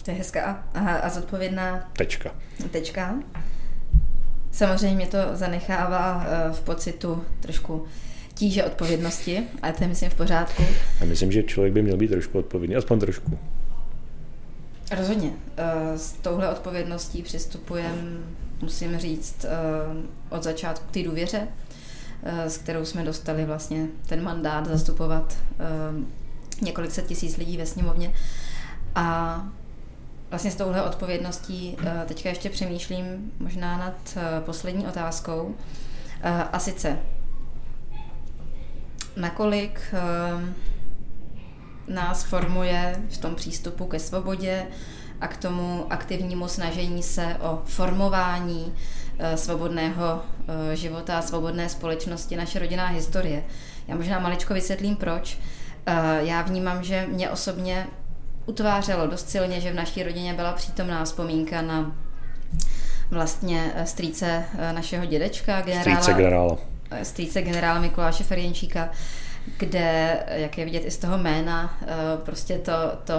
To 0.04 0.12
je 0.12 0.18
hezká 0.18 0.68
a, 0.74 0.96
a 0.96 1.10
zodpovědná 1.10 1.92
tečka. 1.98 2.36
tečka. 2.72 3.16
Samozřejmě 4.52 5.08
to 5.08 5.18
zanechává 5.34 6.26
eh, 6.26 6.54
v 6.54 6.62
pocitu 6.62 7.24
trošku 7.40 7.86
tíže 8.34 8.64
odpovědnosti, 8.64 9.44
ale 9.62 9.74
to 9.74 9.84
je 9.84 9.88
myslím 9.88 10.10
v 10.10 10.16
pořádku. 10.16 10.64
A 11.02 11.06
myslím, 11.06 11.32
že 11.32 11.44
člověk 11.44 11.74
by 11.74 11.82
měl 11.82 11.98
být 11.98 12.08
trošku 12.08 12.40
odpovědný, 12.40 12.76
aspoň 12.76 13.00
trošku. 13.00 13.40
Rozhodně. 14.97 15.32
Eh, 15.58 15.97
s 15.97 16.12
touhle 16.12 16.52
odpovědností 16.52 17.23
přistupujeme, 17.23 18.02
musím 18.62 18.97
říct, 18.97 19.45
eh, 19.45 19.49
od 20.30 20.43
začátku 20.43 20.86
k 20.88 20.91
té 20.91 21.04
důvěře, 21.04 21.47
s 22.23 22.58
kterou 22.58 22.86
jsme 22.86 23.04
dostali 23.04 23.45
vlastně 23.45 23.88
ten 24.06 24.23
mandát 24.23 24.65
zastupovat 24.65 25.38
několik 26.62 26.91
set 26.91 27.08
tisíc 27.08 27.38
lidí 27.38 27.58
ve 27.58 27.65
sněmovně. 27.65 28.13
A 28.95 29.43
vlastně 30.30 30.52
s 30.52 30.56
touhle 30.56 30.84
odpovědností 30.84 31.78
eh, 31.84 32.04
teďka 32.08 32.30
ještě 32.30 32.49
přemýšlím 32.49 33.32
možná 33.39 33.78
nad 33.78 33.95
eh, 34.15 34.41
poslední 34.41 34.88
otázkou. 34.88 35.56
Eh, 36.21 36.43
a 36.52 36.60
sice, 36.60 36.99
nakolik 39.17 39.82
nás 41.89 42.23
formuje 42.23 42.95
v 43.10 43.17
tom 43.17 43.36
přístupu 43.36 43.86
ke 43.86 43.99
svobodě 43.99 44.67
a 45.21 45.28
k 45.28 45.38
tomu 45.38 45.86
aktivnímu 45.89 46.47
snažení 46.47 47.04
se 47.04 47.38
o 47.41 47.62
formování 47.65 48.73
svobodného 49.36 50.21
života 50.73 51.17
a 51.17 51.21
svobodné 51.21 51.69
společnosti 51.69 52.36
naše 52.36 52.60
rodinná 52.60 52.88
historie. 52.88 53.43
Já 53.88 53.95
možná 53.95 54.19
maličko 54.19 54.54
vysvětlím, 54.54 54.95
proč. 54.95 55.38
Já 56.19 56.41
vnímám, 56.41 56.84
že 56.84 57.08
mě 57.08 57.30
osobně 57.30 57.88
utvářelo 58.45 59.08
dost 59.08 59.30
silně, 59.30 59.62
že 59.62 59.71
v 59.71 59.75
naší 59.75 60.04
rodině 60.04 60.34
byla 60.34 60.54
přítomná 60.54 61.06
vzpomínka 61.06 61.62
na 61.62 61.95
vlastně 63.12 63.71
eh, 63.75 63.86
strýce 63.86 64.43
eh, 64.58 64.73
našeho 64.73 65.06
dědečka, 65.06 65.62
generála, 65.62 66.02
strýce 66.02 66.13
generála. 66.13 66.58
Eh, 66.91 67.06
strýce 67.06 67.41
generála 67.41 67.80
Mikuláše 67.80 68.23
Ferjenčíka, 68.23 68.89
kde, 69.58 70.20
jak 70.30 70.58
je 70.58 70.66
vidět 70.66 70.86
i 70.86 70.92
z 70.92 70.98
toho 70.98 71.18
jména, 71.18 71.80
prostě 72.26 72.58
to, 72.58 72.72
to 73.04 73.14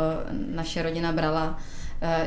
naše 0.55 0.83
rodina 0.83 1.13
brala 1.13 1.59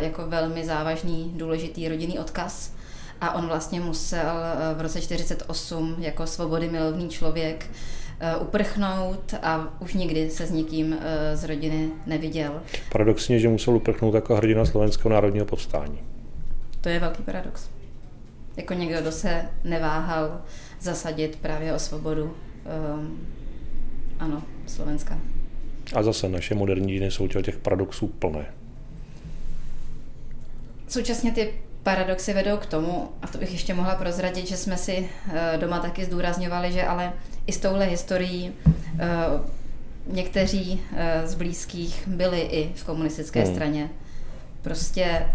jako 0.01 0.27
velmi 0.27 0.65
závažný, 0.65 1.33
důležitý 1.35 1.89
rodinný 1.89 2.19
odkaz. 2.19 2.73
A 3.21 3.35
on 3.35 3.47
vlastně 3.47 3.79
musel 3.79 4.33
v 4.75 4.81
roce 4.81 5.01
48 5.01 5.95
jako 5.99 6.27
svobody 6.27 6.69
milovný 6.69 7.09
člověk 7.09 7.69
Eh, 8.25 8.35
uprchnout 8.37 9.33
a 9.41 9.73
už 9.79 9.93
nikdy 9.93 10.29
se 10.29 10.45
s 10.45 10.51
nikým 10.51 10.95
eh, 11.01 11.37
z 11.37 11.43
rodiny 11.43 11.89
neviděl. 12.05 12.61
Paradoxně, 12.91 13.39
že 13.39 13.49
musel 13.49 13.75
uprchnout 13.75 14.13
jako 14.13 14.35
hrdina 14.35 14.65
slovenského 14.65 15.09
národního 15.09 15.45
povstání. 15.45 15.99
To 16.81 16.89
je 16.89 16.99
velký 16.99 17.23
paradox. 17.23 17.69
Jako 18.57 18.73
někdo, 18.73 19.01
kdo 19.01 19.11
se 19.11 19.45
neváhal 19.63 20.41
zasadit 20.81 21.37
právě 21.41 21.73
o 21.73 21.79
svobodu, 21.79 22.23
um, 22.23 23.27
ano, 24.19 24.43
Slovenska. 24.67 25.19
A 25.95 26.03
zase 26.03 26.29
naše 26.29 26.55
moderní 26.55 26.87
dějiny 26.87 27.11
jsou 27.11 27.27
těch 27.27 27.57
paradoxů 27.57 28.07
plné. 28.07 28.45
Současně 30.87 31.31
ty 31.31 31.53
paradoxy 31.83 32.33
vedou 32.33 32.57
k 32.57 32.65
tomu, 32.65 33.09
a 33.21 33.27
to 33.27 33.37
bych 33.37 33.51
ještě 33.51 33.73
mohla 33.73 33.95
prozradit, 33.95 34.47
že 34.47 34.57
jsme 34.57 34.77
si 34.77 35.09
eh, 35.33 35.57
doma 35.57 35.79
taky 35.79 36.05
zdůrazňovali, 36.05 36.71
že 36.71 36.83
ale 36.83 37.13
i 37.47 37.51
s 37.51 37.57
touhle 37.57 37.85
historií 37.85 38.53
eh, 38.99 39.07
někteří 40.07 40.81
eh, 40.95 41.27
z 41.27 41.35
blízkých 41.35 42.07
byli 42.07 42.41
i 42.41 42.71
v 42.75 42.83
komunistické 42.83 43.43
hmm. 43.43 43.53
straně. 43.53 43.89
Prostě 44.61 45.25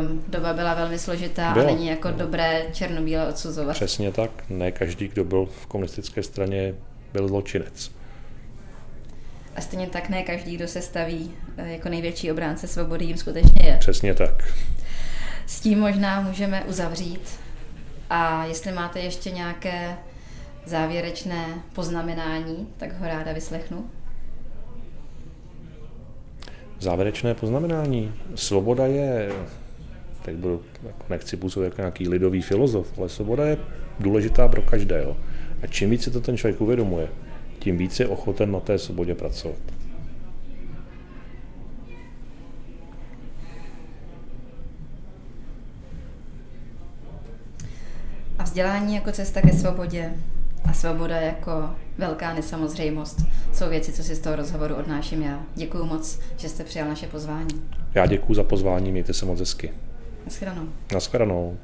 um, 0.00 0.24
doba 0.28 0.52
byla 0.52 0.74
velmi 0.74 0.98
složitá 0.98 1.52
byla. 1.52 1.64
a 1.64 1.68
není 1.68 1.86
jako 1.86 2.10
dobré 2.10 2.66
černobíle 2.72 3.28
odsuzovat. 3.28 3.76
Přesně 3.76 4.12
tak. 4.12 4.30
Ne 4.50 4.72
každý, 4.72 5.08
kdo 5.08 5.24
byl 5.24 5.46
v 5.46 5.66
komunistické 5.66 6.22
straně, 6.22 6.74
byl 7.12 7.28
zločinec. 7.28 7.90
A 9.56 9.60
stejně 9.60 9.86
tak 9.86 10.08
ne 10.08 10.22
každý, 10.22 10.56
kdo 10.56 10.68
se 10.68 10.82
staví 10.82 11.30
jako 11.56 11.88
největší 11.88 12.32
obránce 12.32 12.68
svobody, 12.68 13.04
jim 13.04 13.16
skutečně 13.16 13.66
je. 13.66 13.76
Přesně 13.80 14.14
tak. 14.14 14.54
S 15.46 15.60
tím 15.60 15.80
možná 15.80 16.20
můžeme 16.20 16.64
uzavřít. 16.64 17.40
A 18.10 18.44
jestli 18.44 18.72
máte 18.72 19.00
ještě 19.00 19.30
nějaké 19.30 19.96
závěrečné 20.66 21.46
poznamenání, 21.72 22.68
tak 22.76 22.98
ho 22.98 23.06
ráda 23.06 23.32
vyslechnu. 23.32 23.84
Závěrečné 26.80 27.34
poznamenání. 27.34 28.12
Svoboda 28.34 28.86
je, 28.86 29.32
teď 30.22 30.36
budu, 30.36 30.62
jako 30.86 31.04
nechci 31.10 31.36
působit 31.36 31.64
jako 31.64 31.80
nějaký 31.80 32.08
lidový 32.08 32.42
filozof, 32.42 32.98
ale 32.98 33.08
svoboda 33.08 33.46
je 33.46 33.56
důležitá 34.00 34.48
pro 34.48 34.62
každého. 34.62 35.16
A 35.62 35.66
čím 35.66 35.90
více 35.90 36.10
to 36.10 36.20
ten 36.20 36.36
člověk 36.36 36.60
uvědomuje, 36.60 37.08
tím 37.62 37.78
více 37.78 38.02
je 38.02 38.08
ochoten 38.08 38.52
na 38.52 38.60
té 38.60 38.78
svobodě 38.78 39.14
pracovat. 39.14 39.56
A 48.38 48.42
vzdělání 48.42 48.94
jako 48.94 49.12
cesta 49.12 49.40
ke 49.40 49.52
svobodě 49.52 50.12
a 50.64 50.72
svoboda 50.72 51.16
jako 51.16 51.70
velká 51.98 52.34
nesamozřejmost 52.34 53.20
jsou 53.52 53.68
věci, 53.68 53.92
co 53.92 54.02
si 54.02 54.14
z 54.14 54.20
toho 54.20 54.36
rozhovoru 54.36 54.74
odnáším 54.74 55.22
já. 55.22 55.42
Děkuji 55.54 55.84
moc, 55.84 56.20
že 56.36 56.48
jste 56.48 56.64
přijal 56.64 56.88
naše 56.88 57.06
pozvání. 57.06 57.62
Já 57.94 58.06
děkuji 58.06 58.34
za 58.34 58.42
pozvání, 58.42 58.92
mějte 58.92 59.12
se 59.14 59.26
moc 59.26 59.40
hezky. 59.40 59.72
Naschledanou. 60.24 60.68
Naschledanou. 60.92 61.58